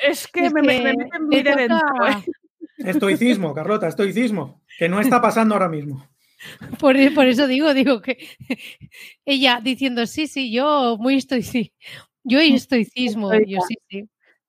[0.00, 0.96] Es que, me, meten
[1.26, 1.76] muy dentro.
[2.06, 2.24] ¿eh?
[2.78, 4.62] Estoicismo, Carlota, estoicismo.
[4.78, 6.06] Que no está pasando ahora mismo.
[6.80, 8.18] Por, por, eso digo, digo que
[9.24, 11.72] ella diciendo sí, sí, yo muy estoy, sí,
[12.24, 14.08] yo y estoicismo, yo sí, sí.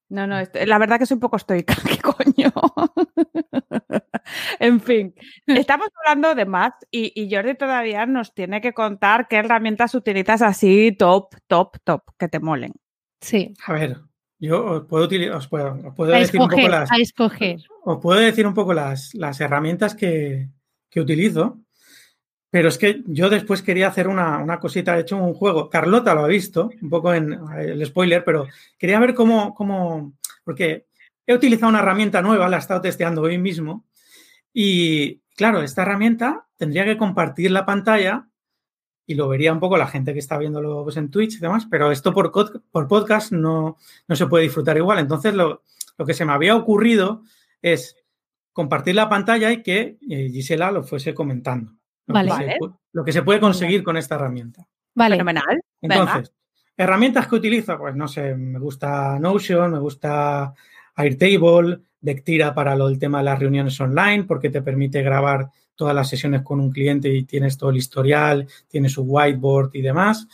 [0.09, 2.51] No, no, la verdad que soy un poco estoica, ¿qué coño?
[4.59, 5.13] en fin,
[5.45, 10.41] estamos hablando de más y, y, Jordi todavía nos tiene que contar qué herramientas utilizas
[10.41, 12.73] así top, top, top, que te molen.
[13.21, 13.53] Sí.
[13.67, 13.97] A ver,
[14.39, 16.89] yo os puedo, os puedo, decir un poco las.
[17.83, 20.49] Os puedo decir un poco las, las herramientas que,
[20.89, 21.59] que utilizo
[22.49, 25.69] pero es que yo después quería hacer una, cosita, he hecho un juego.
[25.69, 28.47] Carlota lo ha visto, un poco en el spoiler, pero
[28.77, 30.87] quería ver cómo, cómo, porque
[31.27, 33.85] he utilizado una herramienta nueva, la he estado testeando hoy mismo.
[34.51, 38.27] Y claro, esta herramienta tendría que compartir la pantalla
[39.05, 41.67] y lo vería un poco la gente que está viéndolo pues, en Twitch y demás,
[41.69, 43.77] pero esto por, por podcast no,
[44.07, 44.99] no se puede disfrutar igual.
[44.99, 45.63] Entonces, lo,
[45.97, 47.23] lo que se me había ocurrido
[47.61, 47.95] es
[48.53, 51.78] compartir la pantalla y que eh, Gisela lo fuese comentando.
[52.91, 54.67] Lo, que, se, puede conseguir con esta herramienta.
[54.95, 55.15] Vale.
[55.15, 55.61] Fenomenal.
[55.79, 56.33] Entonces,
[56.75, 60.53] herramientas que utilizo, pues no sé, me gusta Notion, me gusta
[60.95, 65.93] Airtable, Dectira para lo del tema de las reuniones online, porque te permite grabar todas
[65.93, 70.27] las sesiones con un cliente y tienes todo el historial, tienes su whiteboard y demás.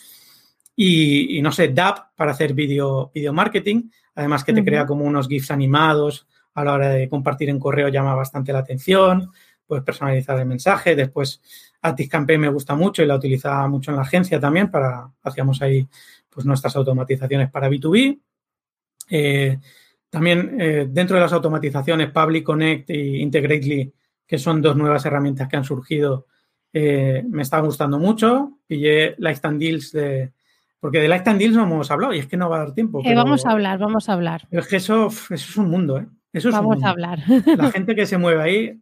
[0.76, 5.28] Y, no sé, DAP para hacer video, video marketing, además que te crea como unos
[5.28, 9.32] GIFs animados a la hora de compartir en correo llama bastante la atención
[9.66, 10.96] puedes personalizar el mensaje.
[10.96, 11.42] Después,
[11.82, 15.88] ActiveCampaign me gusta mucho y la utilizaba mucho en la agencia también para, hacíamos ahí
[16.30, 18.20] pues nuestras automatizaciones para B2B.
[19.10, 19.58] Eh,
[20.10, 23.94] también eh, dentro de las automatizaciones, Public Connect e Integrately,
[24.26, 26.28] que son dos nuevas herramientas que han surgido,
[26.74, 28.60] eh, me están gustando mucho.
[28.68, 30.32] Pillé Lifetime Deals de,
[30.80, 33.02] Porque de Lifetime Deals no hemos hablado y es que no va a dar tiempo.
[33.04, 34.48] Pero- vamos a hablar, vamos a hablar.
[34.52, 36.08] Es que eso, eso es un mundo, ¿eh?
[36.34, 36.88] Eso es un Vamos mundo.
[36.88, 37.20] a hablar.
[37.58, 38.82] La gente que se mueve ahí,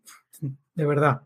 [0.76, 1.22] de verdad.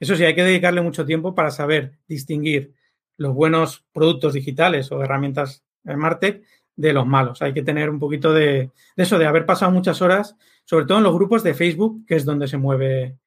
[0.00, 2.74] Eso sí, hay que dedicarle mucho tiempo para saber distinguir
[3.16, 6.44] los buenos productos digitales o herramientas Martech
[6.76, 7.42] de los malos.
[7.42, 10.98] Hay que tener un poquito de, de eso, de haber pasado muchas horas, sobre todo
[10.98, 13.18] en los grupos de Facebook, que es donde se mueve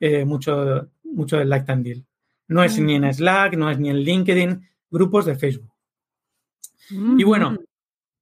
[0.00, 2.04] eh, mucho, mucho del Lifetime Deal.
[2.48, 5.72] No es ni en Slack, no es ni en LinkedIn, grupos de Facebook.
[6.90, 7.58] Y bueno,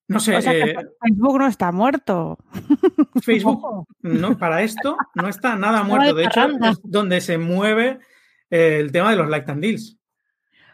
[0.08, 2.38] no sé, O sea que eh, Facebook no está muerto.
[3.22, 6.14] Facebook no, para esto no está nada muerto.
[6.14, 7.98] de hecho, es donde se mueve
[8.50, 9.96] eh, el tema de los Lifetime Deals.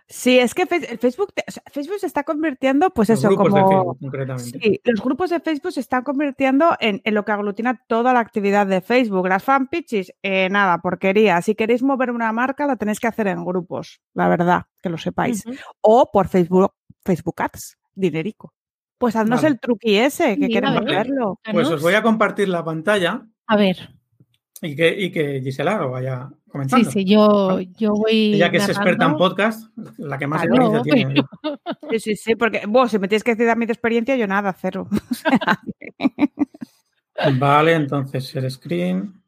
[0.08, 3.54] Sí, es que Facebook, te- o sea, Facebook se está convirtiendo, pues los eso, grupos
[3.54, 3.68] de como...
[3.70, 4.58] Facebook, concretamente.
[4.60, 8.20] Sí, los grupos de Facebook se están convirtiendo en, en lo que aglutina toda la
[8.20, 9.26] actividad de Facebook.
[9.28, 11.40] Las fanpages, eh, nada, porquería.
[11.40, 14.98] Si queréis mover una marca, la tenéis que hacer en grupos, la verdad, que lo
[14.98, 15.44] sepáis.
[15.80, 18.52] O por Facebook, Facebook Ads, dinerico.
[19.03, 19.55] Pues haznos Vale.
[19.55, 21.40] el truqui ese, que Mira, queremos verlo.
[21.50, 23.90] Pues os voy a compartir la pantalla A ver,
[24.61, 26.90] y que, y que Gisela lo vaya sí, comentando.
[26.92, 28.34] sí, yo, yo voy.
[28.34, 31.24] Ella que es experta en podcast, la que más Claro, experiencia tiene.
[31.90, 34.55] Sí, sí, sí, porque, bueno, si me tienes que decir a mi experiencia, yo nada,
[34.59, 34.86] cero.
[37.38, 39.20] Vale, entonces share screen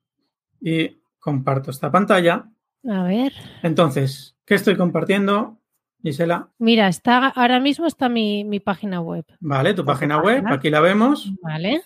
[0.61, 2.49] y comparto esta pantalla.
[2.89, 3.33] A ver,
[3.65, 5.59] Entonces, ¿qué estoy compartiendo,
[6.05, 6.49] Gisela?
[6.59, 10.55] mira, está ahora mismo está mi, mi página web, Vale, tu página web, página.
[10.55, 11.33] aquí la vemos.
[11.43, 11.83] ¿vale?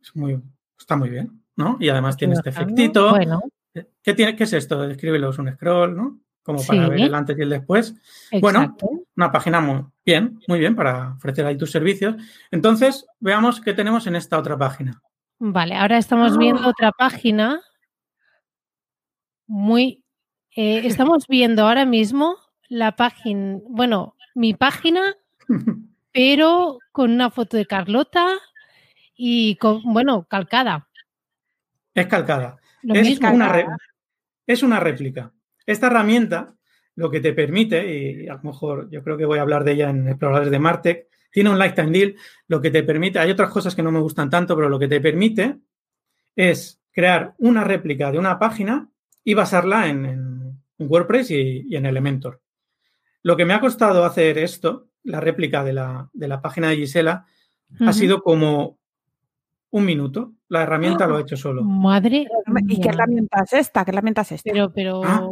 [0.00, 0.40] Es muy,
[0.78, 1.76] está muy bien, ¿no?
[1.78, 3.10] Y además tiene este efectito.
[3.10, 3.42] Bueno,
[4.02, 4.80] ¿Qué, tiene, ¿Qué es esto?
[4.82, 6.18] Descríbelo, es un scroll, ¿no?
[6.42, 6.90] Como para Sí.
[6.90, 7.94] ver el antes y el después.
[8.40, 8.76] Bueno.
[9.16, 12.16] Una página muy bien, muy bien para ofrecer ahí tus servicios.
[12.50, 15.00] Entonces, veamos qué tenemos en esta otra página.
[15.38, 17.60] Vale, ahora estamos viendo otra página
[19.46, 20.02] muy.
[20.56, 22.36] eh, estamos viendo ahora mismo
[22.68, 25.14] la página, bueno, mi página,
[26.12, 28.38] pero con una foto de Carlota
[29.16, 30.88] y con, bueno, calcada.
[31.94, 32.58] es calcada.
[32.82, 33.32] Lo es, mismo.
[33.32, 33.78] una
[34.46, 35.32] es una réplica.
[35.66, 36.56] Esta herramienta
[36.94, 39.72] lo que te permite, y a lo mejor yo creo que voy a hablar de
[39.72, 42.16] ella en Exploradores de Martech, tiene un lifetime deal,
[42.48, 44.88] lo que te permite, hay otras cosas que no me gustan tanto, pero lo que
[44.88, 45.58] te permite
[46.36, 48.90] es crear una réplica de una página
[49.24, 52.41] y basarla en, en WordPress y, y en Elementor.
[53.22, 56.76] Lo que me ha costado hacer esto, la réplica de la, de la página de
[56.76, 57.26] Gisela,
[57.80, 58.78] ha sido como
[59.70, 60.34] un minuto.
[60.48, 61.62] La herramienta lo ha hecho solo.
[61.62, 62.26] Madre.
[62.68, 63.84] ¿Y qué herramienta es esta?
[63.84, 64.50] ¿Qué herramienta es esta?
[64.52, 65.02] Pero, pero.
[65.04, 65.26] Ah.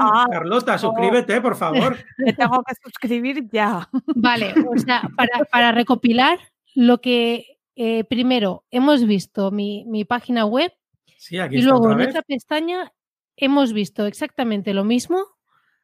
[0.00, 0.78] Ah, Carlota, oh.
[0.78, 1.96] suscríbete, por favor.
[2.18, 3.88] Me tengo que suscribir ya.
[4.16, 6.38] Vale, o sea, para, para recopilar,
[6.74, 10.72] lo que eh, primero hemos visto mi, mi página web
[11.16, 12.92] Sí, aquí y está luego otra en otra pestaña
[13.36, 15.24] hemos visto exactamente lo mismo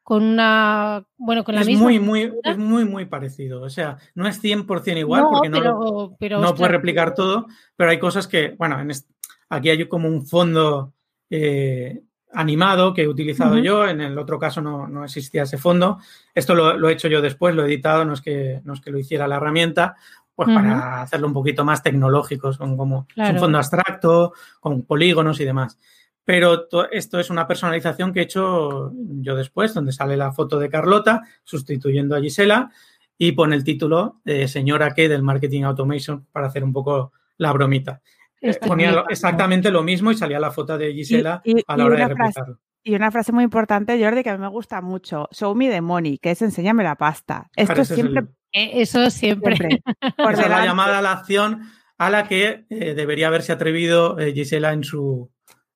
[0.03, 1.83] con una, bueno, con la Es misma.
[1.83, 3.61] muy, muy, es muy, muy parecido.
[3.61, 7.15] O sea, no es 100% igual no, porque no, pero, lo- pero, no puede replicar
[7.15, 7.47] todo,
[7.77, 9.09] pero hay cosas que, bueno, en est-
[9.49, 10.93] aquí hay como un fondo
[11.29, 12.01] eh,
[12.33, 15.99] animado que he utilizado yo, en el otro caso no, no existía ese fondo.
[16.35, 18.81] Esto lo, lo he hecho yo después, lo he editado, no es que, no es
[18.81, 19.95] que lo hiciera la herramienta,
[20.35, 25.39] pues para hacerlo un poquito más tecnológico, son como es un fondo abstracto, con polígonos
[25.39, 25.77] y demás.
[26.25, 30.57] Pero to- esto es una personalización que he hecho yo después, donde sale la foto
[30.59, 32.71] de Carlota sustituyendo a Gisela
[33.17, 37.51] y pone el título de señora que del marketing automation para hacer un poco la
[37.51, 38.01] bromita.
[38.41, 41.63] Eh, Estoy Ponía lo- exactamente lo mismo y salía la foto de Gisela Y- y-
[41.67, 42.59] a la hora de una frase- replicarlo.
[42.85, 45.29] Y una frase muy importante, Jordi, que a mí me gusta mucho.
[45.31, 47.49] Show me the money, que es enséñame la pasta.
[47.55, 49.55] Esto Parece siempre, el- Eh, Eso siempre.
[49.55, 49.81] siempre
[50.17, 51.61] por Esa es la llamada a la acción
[51.97, 55.31] a la que eh, debería haberse atrevido eh, Gisela en su,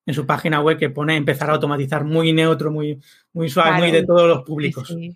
[0.08, 2.98] en su página web que pone empezar a automatizar muy neutro, muy,
[3.34, 4.88] muy suave, muy de todos los públicos.
[4.88, 5.14] sí.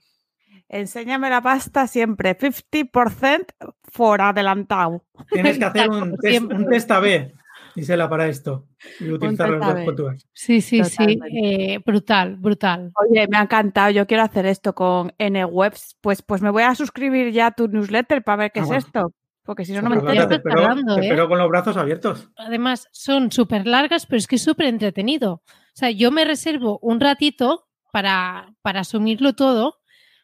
[0.69, 2.35] Enséñame la pasta siempre.
[2.39, 3.47] 50%
[3.95, 5.05] por adelantado.
[5.31, 7.33] Tienes que hacer un test, un test AB,
[7.75, 8.67] Gisela, para esto
[9.01, 10.27] y utilizar los dos fotos.
[10.33, 11.19] Sí, sí, sí.
[11.43, 12.91] Eh, brutal, brutal.
[12.95, 13.91] Oye, me ha encantado.
[13.91, 15.97] Yo quiero hacer esto con NWebs.
[16.01, 18.69] Pues, pues me voy a suscribir ya a tu newsletter para ver qué Ah, es
[18.69, 18.79] bueno.
[18.87, 19.13] esto.
[19.45, 21.05] Porque si no, no me tardando, te ¿eh?
[21.05, 22.31] espero con los brazos abiertos.
[22.37, 25.43] Además, son súper largas, pero es que es súper entretenido.
[25.45, 29.81] O sea, yo me reservo un ratito para, para asumirlo todo,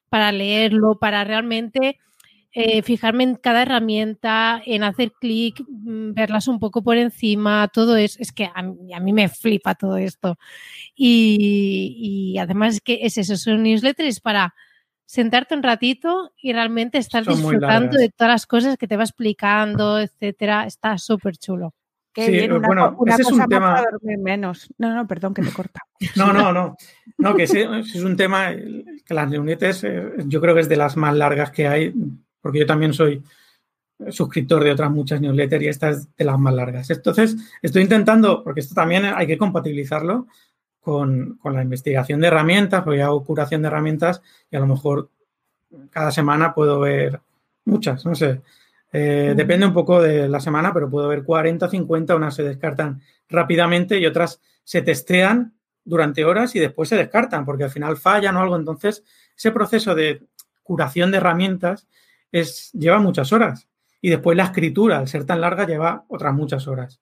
[0.09, 1.99] para leerlo, para realmente
[2.53, 7.97] eh, fijarme en cada herramienta, en hacer clic, mm, verlas un poco por encima, todo
[7.97, 10.39] es, es que a mí, a mí me flipa todo esto.
[10.95, 14.55] Y, y además es que es eso, son newsletters para
[15.09, 19.05] sentarte un ratito y realmente estar Son disfrutando de todas las cosas que te va
[19.05, 20.67] explicando, etcétera.
[20.67, 21.73] Está súper chulo.
[22.13, 24.19] Qué Sí, bien, eh, una, bueno, una ese es un cosa más tema- para dormir
[24.19, 24.69] menos.
[24.77, 25.81] No, no, perdón que te corta.
[26.15, 26.77] No, no, no.
[27.17, 30.69] No, que ese, ese es un tema que las newsletters eh, yo creo que es
[30.69, 31.95] de las más largas que hay,
[32.43, 33.23] porque yo también soy
[34.11, 36.91] suscriptor de otras muchas newsletters y esta es de las más largas.
[36.91, 40.27] Entonces, estoy intentando, porque esto también hay que compatibilizarlo
[40.89, 44.67] con, con la investigación de herramientas, porque yo hago curación de herramientas y a lo
[44.67, 45.11] mejor
[45.91, 47.21] cada semana puedo ver
[47.67, 48.41] muchas, no sé.
[48.91, 49.35] Eh.
[49.37, 53.99] Depende un poco de la semana, pero puedo ver 40, 50, unas se descartan rápidamente
[53.99, 55.53] y otras se testean
[55.85, 58.57] durante horas y después se descartan porque al final fallan o algo.
[58.57, 59.05] Entonces,
[59.37, 60.23] ese proceso de
[60.63, 61.87] curación de herramientas
[62.33, 63.69] es, lleva muchas horas
[64.01, 66.99] y después la escritura, al ser tan larga, lleva otras muchas horas.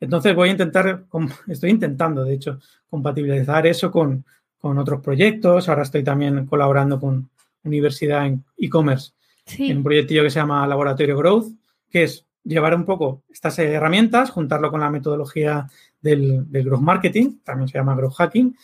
[0.00, 1.04] Entonces voy a intentar,
[1.48, 4.24] estoy intentando, de hecho, compatibilizar eso con,
[4.58, 5.68] con otros proyectos.
[5.68, 7.28] Ahora estoy también colaborando con
[7.64, 9.12] Universidad en e-commerce
[9.46, 9.70] Sí.
[9.70, 11.52] en un proyectillo que se llama Laboratorio Growth,
[11.90, 15.66] que es llevar un poco estas herramientas, juntarlo con la metodología
[16.00, 18.56] del, del growth marketing, también se llama growth hacking,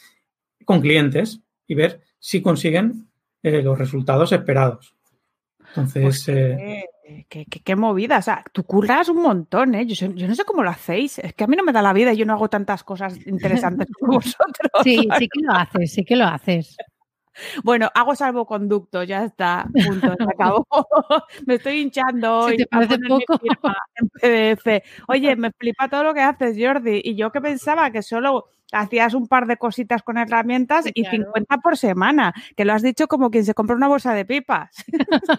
[0.64, 3.08] con clientes y ver si consiguen
[3.42, 4.94] eh, los resultados esperados.
[5.68, 6.84] Entonces, Pues eh,
[7.28, 8.18] qué, qué- qué- movida.
[8.18, 9.86] O sea, tú curras un montón, ¿eh?
[9.86, 11.18] Yo, no sé cómo lo hacéis.
[11.18, 13.16] Es que a mí no me da la vida y yo no hago tantas cosas
[13.26, 14.70] interesantes como vosotros.
[14.84, 16.76] Sí, sí que lo haces, sí que lo haces.
[17.62, 20.66] Bueno, hago salvoconducto, ya está, punto, se acabó.
[21.46, 23.38] me estoy hinchando ¿Se hoy te parece poco?
[23.38, 24.08] firma en
[24.56, 24.82] PDF.
[25.08, 27.00] Oye, me flipa todo lo que haces, Jordi.
[27.04, 31.18] Y yo que pensaba que solo hacías un par de cositas con herramientas y Claro.
[31.24, 34.84] 50 por semana, que lo has dicho como quien se compra una bolsa de pipas.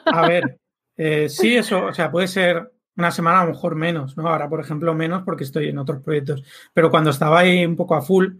[0.05, 0.59] a ver,
[0.97, 4.27] eh, sí, eso, o sea, puede ser una semana a lo mejor menos, ¿no?
[4.27, 7.95] Ahora, por ejemplo, menos porque estoy en otros proyectos, pero cuando estaba ahí un poco
[7.95, 8.35] a full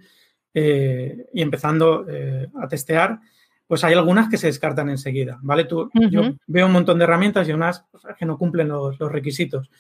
[0.53, 3.19] eh, y empezando eh, a testear,
[3.65, 5.63] pues hay algunas que se descartan enseguida, ¿vale?
[5.63, 7.85] Tú, Yo veo un montón de herramientas y unas
[8.19, 9.71] que no cumplen los, los requisitos.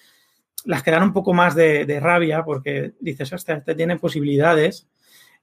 [0.63, 4.87] Las que dan un poco más de, de rabia porque dices, este tiene posibilidades,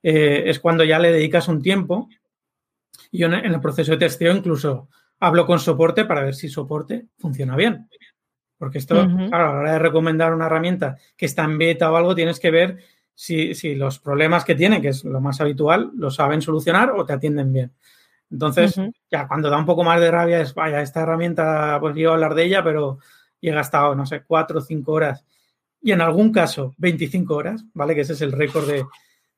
[0.03, 2.09] eh, es cuando ya le dedicas un tiempo.
[3.11, 4.89] Y yo en el proceso de testeo incluso
[5.21, 7.89] hablo con soporte para ver si soporte funciona bien.
[8.57, 8.95] Porque esto,
[9.29, 12.41] claro, a la hora de recomendar una herramienta que está en beta o algo, tienes
[12.41, 12.79] que ver
[13.15, 17.05] si, si los problemas que tiene, que es lo más habitual, lo saben solucionar o
[17.05, 17.73] te atienden bien.
[18.31, 22.13] Entonces, ya cuando da un poco más de rabia es, vaya, esta herramienta, pues yo
[22.13, 22.99] hablar de ella, pero
[23.41, 25.25] he gastado, no sé, cuatro o cinco horas.
[25.81, 27.95] Y en algún caso, 25 horas, ¿vale?
[27.95, 28.85] Que ese es el récord de,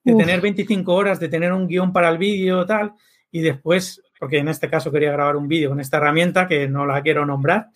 [0.05, 2.95] de tener 25 horas, de tener un guion para el vídeo, tal,
[3.31, 6.87] y después, porque en este caso quería grabar un vídeo con esta herramienta que no
[6.87, 7.71] la quiero nombrar,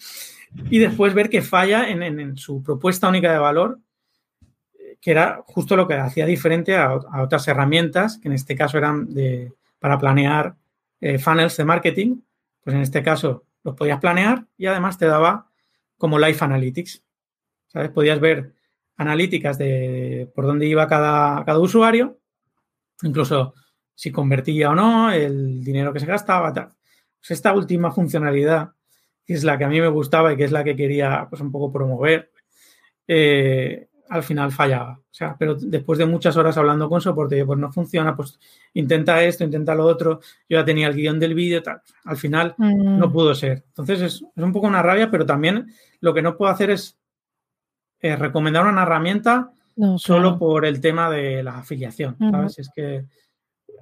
[0.71, 3.81] y después ver que falla en, su propuesta única de valor,
[4.79, 8.55] eh, que era justo lo que hacía diferente a, a otras herramientas, que en este
[8.55, 10.55] caso eran de, para planear
[11.01, 12.21] eh, funnels de marketing,
[12.63, 15.51] pues en este caso los podías planear y además te daba
[15.99, 17.03] como Live Analytics.
[17.67, 17.91] ¿Sabes?
[17.91, 18.55] Podías ver
[18.97, 22.19] analíticas de por dónde iba cada, cada usuario,
[23.03, 23.55] incluso
[23.95, 26.69] si convertía o no, el dinero que se gastaba, tal.
[27.21, 28.71] Pues esta última funcionalidad,
[29.25, 31.41] que es la que a mí me gustaba y que es la que quería pues
[31.41, 32.31] un poco promover,
[33.07, 34.99] eh, al final fallaba.
[34.99, 38.39] O sea, pero después de muchas horas hablando con soporte, yo, pues no funciona, pues
[38.75, 41.81] intenta esto, intenta lo otro, yo ya tenía el guion del vídeo, tal.
[42.05, 43.65] Al final Mm, no pudo ser.
[43.69, 45.69] Entonces es, es un poco una rabia, pero también
[46.01, 46.99] lo que no puedo hacer es
[48.01, 50.39] eh, recomendar una herramienta no, solo claro.
[50.39, 52.17] por el tema de la afiliación.
[52.19, 52.59] ¿sabes?
[52.59, 53.05] Es que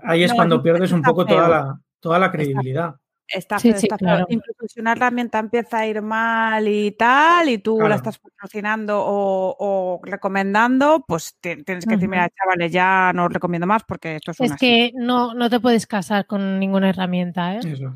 [0.05, 1.37] ahí es No, cuando eso- pierdes eso un está poco feo.
[1.37, 2.95] toda la, toda la credibilidad.
[3.29, 4.07] Está Sí, feo, sí, está feo.
[4.09, 4.27] claro.
[4.29, 7.89] Incluso si una herramienta empieza a ir mal y tal, y tú Claro.
[7.89, 13.25] la estás patrocinando o, o recomendando, pues te- tienes que decir, mira, chavales, ya no
[13.27, 16.59] os recomiendo más porque esto es una Es que no, no te puedes casar con
[16.59, 17.61] ninguna herramienta, ¿eh?
[17.65, 17.95] Eso.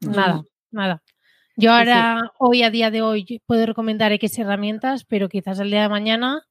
[0.00, 0.42] Nada,
[0.72, 1.02] nada.
[1.56, 1.90] Yo Sí, sí.
[1.92, 5.88] ahora, hoy a día de hoy, puedo recomendar X herramientas, pero quizás el día de
[5.88, 6.42] mañana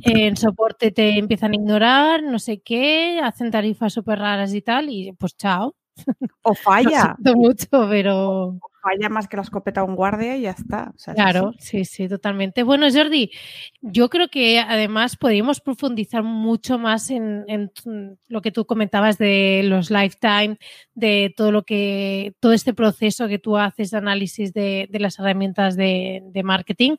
[0.00, 4.88] en soporte te empiezan a ignorar, no sé qué, hacen tarifas súper raras y tal,
[4.88, 5.76] y pues chao.
[6.42, 10.36] O Lo falla, siento mucho, pero o falla más que la escopeta a un guardia
[10.36, 10.92] y ya está.
[10.94, 12.62] O sea, es claro, sí, sí, totalmente.
[12.62, 13.30] Bueno, Jordi,
[13.80, 17.70] yo creo que además podríamos profundizar mucho más en, en
[18.28, 20.56] lo que tú comentabas de los lifetime,
[20.94, 25.18] de todo lo que, todo este proceso que tú haces de análisis de, de las
[25.18, 26.96] herramientas de, de marketing.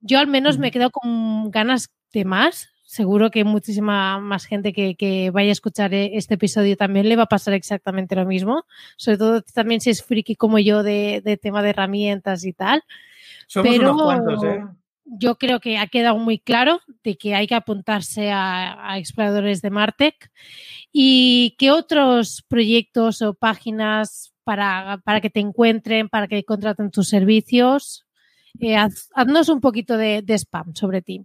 [0.00, 0.72] Yo al menos me he Ujú.
[0.74, 2.68] quedado con ganas de más.
[2.84, 7.16] Seguro que muchísima más gente que, que vaya a escuchar e- este episodio también le
[7.16, 8.64] va a pasar exactamente lo mismo.
[8.96, 12.82] Sobre todo también si es friki como yo de, de tema de herramientas y tal.
[13.46, 14.64] Somos Pero- unos cuantos, ¿eh?
[15.10, 19.62] Yo creo que ha quedado muy claro de que hay que apuntarse a, a exploradores
[19.62, 20.30] de Martech.
[20.92, 27.08] ¿Y qué otros proyectos o páginas para, para que te encuentren, para que contraten tus
[27.08, 28.04] servicios?
[28.60, 31.24] Eh, haz- haznos un poquito de, de spam sobre ti.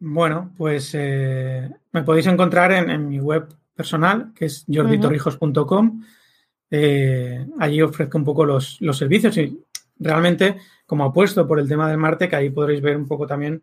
[0.00, 6.04] Bueno, pues eh, me podéis encontrar en, mi web personal, que es jorditorrijos.com.
[6.70, 9.58] Eh, allí ofrezco un poco los, los, servicios y
[9.98, 13.62] realmente, como apuesto por el tema del Martec, ahí podréis ver un poco también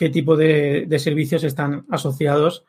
[0.00, 2.64] qué tipo de, servicios están asociados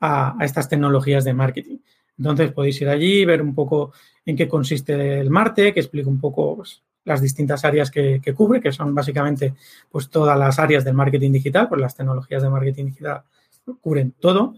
[0.00, 1.78] a, estas tecnologías de marketing.
[2.18, 3.92] Entonces podéis ir allí, ver un poco
[4.26, 8.60] en qué consiste el Martec, que explico un poco pues, las distintas áreas que, cubre,
[8.60, 9.54] que son básicamente
[9.90, 13.22] pues todas las áreas del marketing digital, pues las tecnologías de marketing digital
[13.80, 14.54] cubren todo,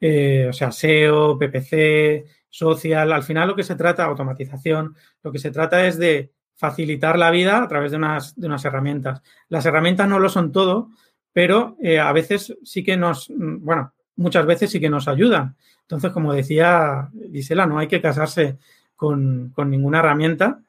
[0.00, 5.38] eh, o sea, SEO, PPC, social, al final lo que se trata, automatización, lo que
[5.38, 9.22] se trata es de facilitar la vida a través de unas, de unas herramientas.
[9.48, 10.90] Las herramientas no lo son todo,
[11.32, 15.56] pero eh, a veces sí que nos, bueno, muchas veces sí que nos ayudan.
[15.82, 18.58] Entonces, como decía Gisela, no hay que casarse
[18.96, 20.60] con, con ninguna herramienta,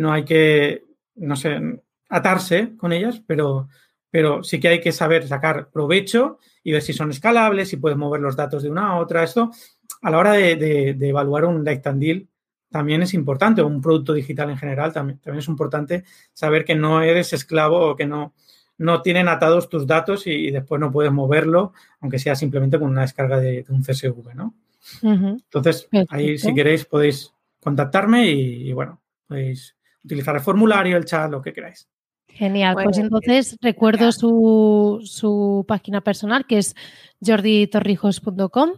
[0.00, 0.84] no hay que,
[1.16, 1.60] no sé,
[2.08, 3.68] atarse con ellas, pero,
[4.10, 7.98] pero sí que hay que saber sacar provecho y ver si son escalables, si puedes
[7.98, 9.24] mover los datos de una a otra.
[9.24, 9.50] Esto,
[10.02, 12.28] a la hora de, evaluar un and Deal,
[12.70, 16.74] también es importante, o un producto digital en general, también, también es importante saber que
[16.74, 18.34] no eres esclavo o que no,
[18.78, 23.02] no tienen atados tus datos y, después no puedes moverlo, aunque sea simplemente con una
[23.02, 24.54] descarga de, un CSV, ¿no?
[25.02, 31.42] Entonces, ahí si queréis podéis contactarme y bueno, podéis utilizar el formulario, el chat, lo
[31.42, 31.88] que queráis.
[32.28, 36.74] Genial, pues entonces recuerdo su, página personal que es
[37.24, 38.70] jorditorrijos.com.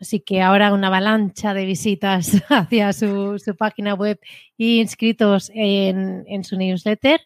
[0.00, 4.20] Así que ahora una avalancha de visitas hacia su, página web
[4.56, 7.20] y inscritos en, en su newsletter.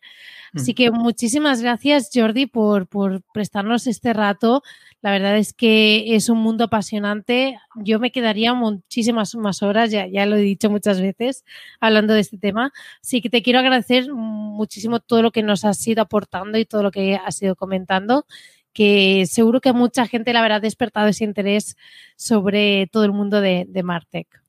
[0.54, 4.62] Así que muchísimas gracias, Jordi, por, por, prestarnos este rato.
[5.02, 7.58] La verdad es que es un mundo apasionante.
[7.74, 11.44] Yo me quedaría muchísimas más horas, ya, ya lo he dicho muchas veces,
[11.80, 12.72] hablando de este tema.
[13.02, 16.84] Así que te quiero agradecer muchísimo todo lo que nos has ido aportando y todo
[16.84, 18.26] lo que has ido comentando
[18.72, 21.76] que seguro que mucha gente le habrá despertado ese interés
[22.16, 24.42] sobre todo el mundo de, de Martech.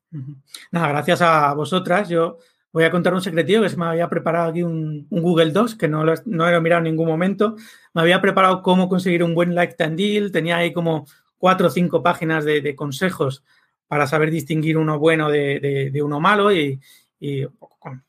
[0.72, 2.08] Nada, gracias a vosotras.
[2.08, 2.38] Yo
[2.74, 5.88] voy a contar un secretillo que se me había preparado aquí un, Google Docs que
[5.88, 7.56] no lo, no he mirado en ningún momento.
[7.94, 10.32] Me había preparado cómo conseguir un buen and deal.
[10.32, 11.06] Tenía ahí como
[11.38, 13.44] cuatro o cinco páginas de, consejos
[13.88, 16.82] para saber distinguir uno bueno de, uno malo y,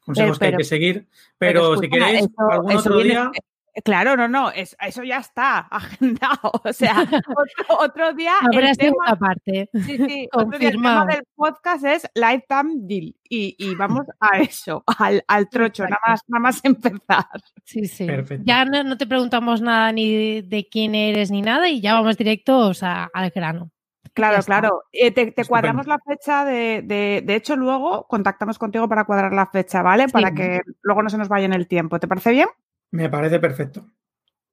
[0.00, 1.06] consejos que hay que seguir.
[1.36, 3.30] Pero, si queréis, algún otro día.
[3.82, 6.52] Claro, no, no, eso ya está agendado.
[6.64, 6.94] O sea,
[7.68, 8.34] otro, día.
[8.40, 9.68] Habrá el tema, parte.
[9.72, 13.14] Sí, sí, otro día el tema del podcast es Lifetime Deal.
[13.36, 17.26] Y, vamos a eso, al, al trocho, nada más, nada más empezar.
[17.64, 18.06] Sí, sí.
[18.44, 22.84] Ya no, te preguntamos nada ni de, quién eres ni nada y ya vamos directos
[22.84, 23.72] al grano.
[24.12, 24.84] Claro, claro.
[24.92, 29.82] Eh, te, cuadramos la fecha de, de, hecho, luego contactamos contigo para cuadrar la fecha,
[29.82, 30.08] ¿vale?
[30.08, 31.98] Para que luego no se nos vaya en el tiempo.
[31.98, 32.46] ¿Te parece bien?
[32.94, 33.90] Me parece perfecto.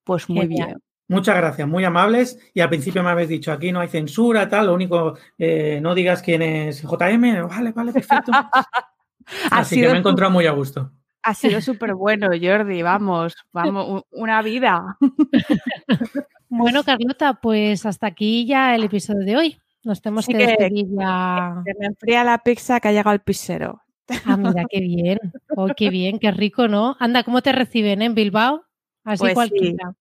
[0.03, 0.81] Pues muy bien.
[1.07, 2.39] Muchas gracias, muy amables.
[2.55, 5.93] Y al principio me habéis dicho, aquí no hay censura, tal, lo único, eh, no
[5.93, 7.47] digas quién es JM.
[7.47, 8.31] Vale, vale, perfecto.
[9.51, 10.91] Así que me he encontrado muy a gusto.
[11.21, 14.97] Ha sido súper bueno, Jordi, vamos, vamos, una vida.
[16.49, 19.61] bueno, Carlota, pues hasta aquí ya el episodio de hoy.
[19.83, 21.61] Nos tenemos que, despedir ya.
[21.79, 23.83] me enfría la pizza que ha llegado el pisero.
[24.25, 25.19] Ah, mira, qué bien.
[25.55, 26.95] Oh, qué bien, qué rico, ¿no?
[26.99, 28.65] Anda, ¿cómo te reciben en Bilbao?
[29.03, 29.93] Así pues cualquiera.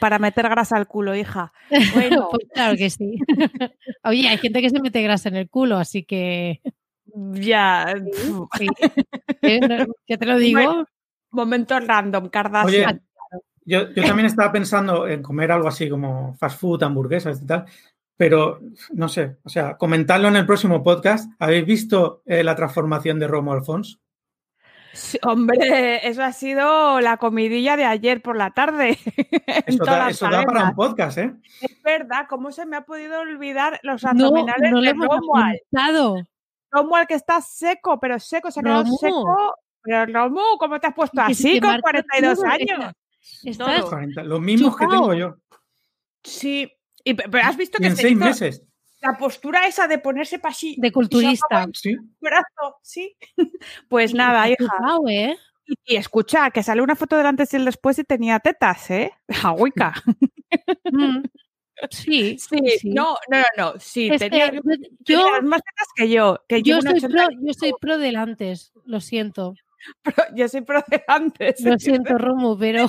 [0.00, 1.52] Para meter grasa al culo, hija.
[1.92, 3.18] Bueno, pues claro que sí.
[4.04, 6.60] Oye, hay gente que se mete grasa en el culo, así que.
[7.32, 7.94] Ya.
[8.56, 8.66] Sí.
[9.40, 10.84] ¿Qué te lo digo?
[11.30, 13.02] momento random, Kardashian.
[13.64, 17.66] yo, yo también estaba pensando en comer algo así como fast food, hamburguesas y tal,
[18.18, 18.60] pero
[18.90, 21.30] no sé, o sea, comentarlo en el próximo podcast.
[21.38, 24.00] ¿Habéis visto eh, la transformación de Romo Alfons?
[25.22, 28.98] hombre, eso ha sido la comidilla de ayer por la tarde.
[29.66, 31.32] Eso, da, para un podcast, ¿eh?
[31.60, 36.26] Es verdad, ¿cómo se me ha podido olvidar los abdominales no, de Romuald?
[36.72, 39.54] Romuald que está seco, pero seco, se ha quedado seco.
[39.82, 42.92] Pero Romu, ¿cómo te has puesto así con 42 años?
[43.44, 43.84] Estás
[44.24, 45.36] los mismos que tengo yo.
[46.24, 46.68] Sí,
[47.14, 48.62] pero has visto que en seis meses.
[49.00, 50.74] La postura esa de ponerse así.
[50.78, 51.68] De culturista.
[51.72, 51.96] Sí.
[52.20, 53.16] Brazo, sí.
[53.88, 54.72] Pues nada, hija.
[55.08, 55.36] ¿eh?
[55.84, 59.12] Y, escucha, que sale una foto del antes y el después y tenía tetas, ¿eh?
[59.44, 59.94] Agüica.
[60.90, 61.24] Mm.
[61.90, 64.50] Sí, sí, sí, No, no, no, Sí, tenía,
[65.00, 66.42] yo, más tetas que yo.
[66.48, 69.54] Que yo, soy pro, yo soy pro del antes, lo siento.
[70.34, 71.60] yo soy pro del antes.
[71.60, 72.88] Lo siento, Romo, pero.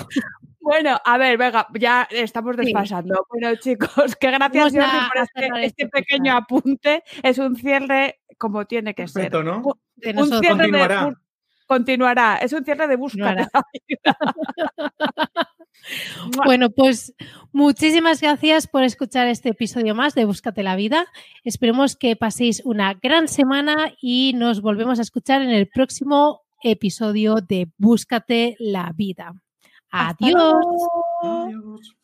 [0.69, 3.25] Bueno, a ver, venga, ya estamos desfasando.
[3.27, 7.03] Bueno, chicos, qué gracias por este, este, este pequeño apunte.
[7.23, 9.33] Es un cierre como tiene que ser.
[9.43, 9.63] ¿no?
[9.63, 11.05] Un, cierre continuará.
[11.05, 11.15] De,
[11.65, 12.37] continuará.
[12.37, 13.49] Es un cierre de búsqueda.
[16.45, 17.13] Bueno, pues
[17.53, 21.05] muchísimas gracias por escuchar este episodio más de Búscate la Vida.
[21.45, 27.35] Esperemos que paséis una gran semana y nos volvemos a escuchar en el próximo episodio
[27.35, 29.41] de Búscate la Vida.
[29.91, 30.81] Adiós.
[31.23, 31.98] Adiós.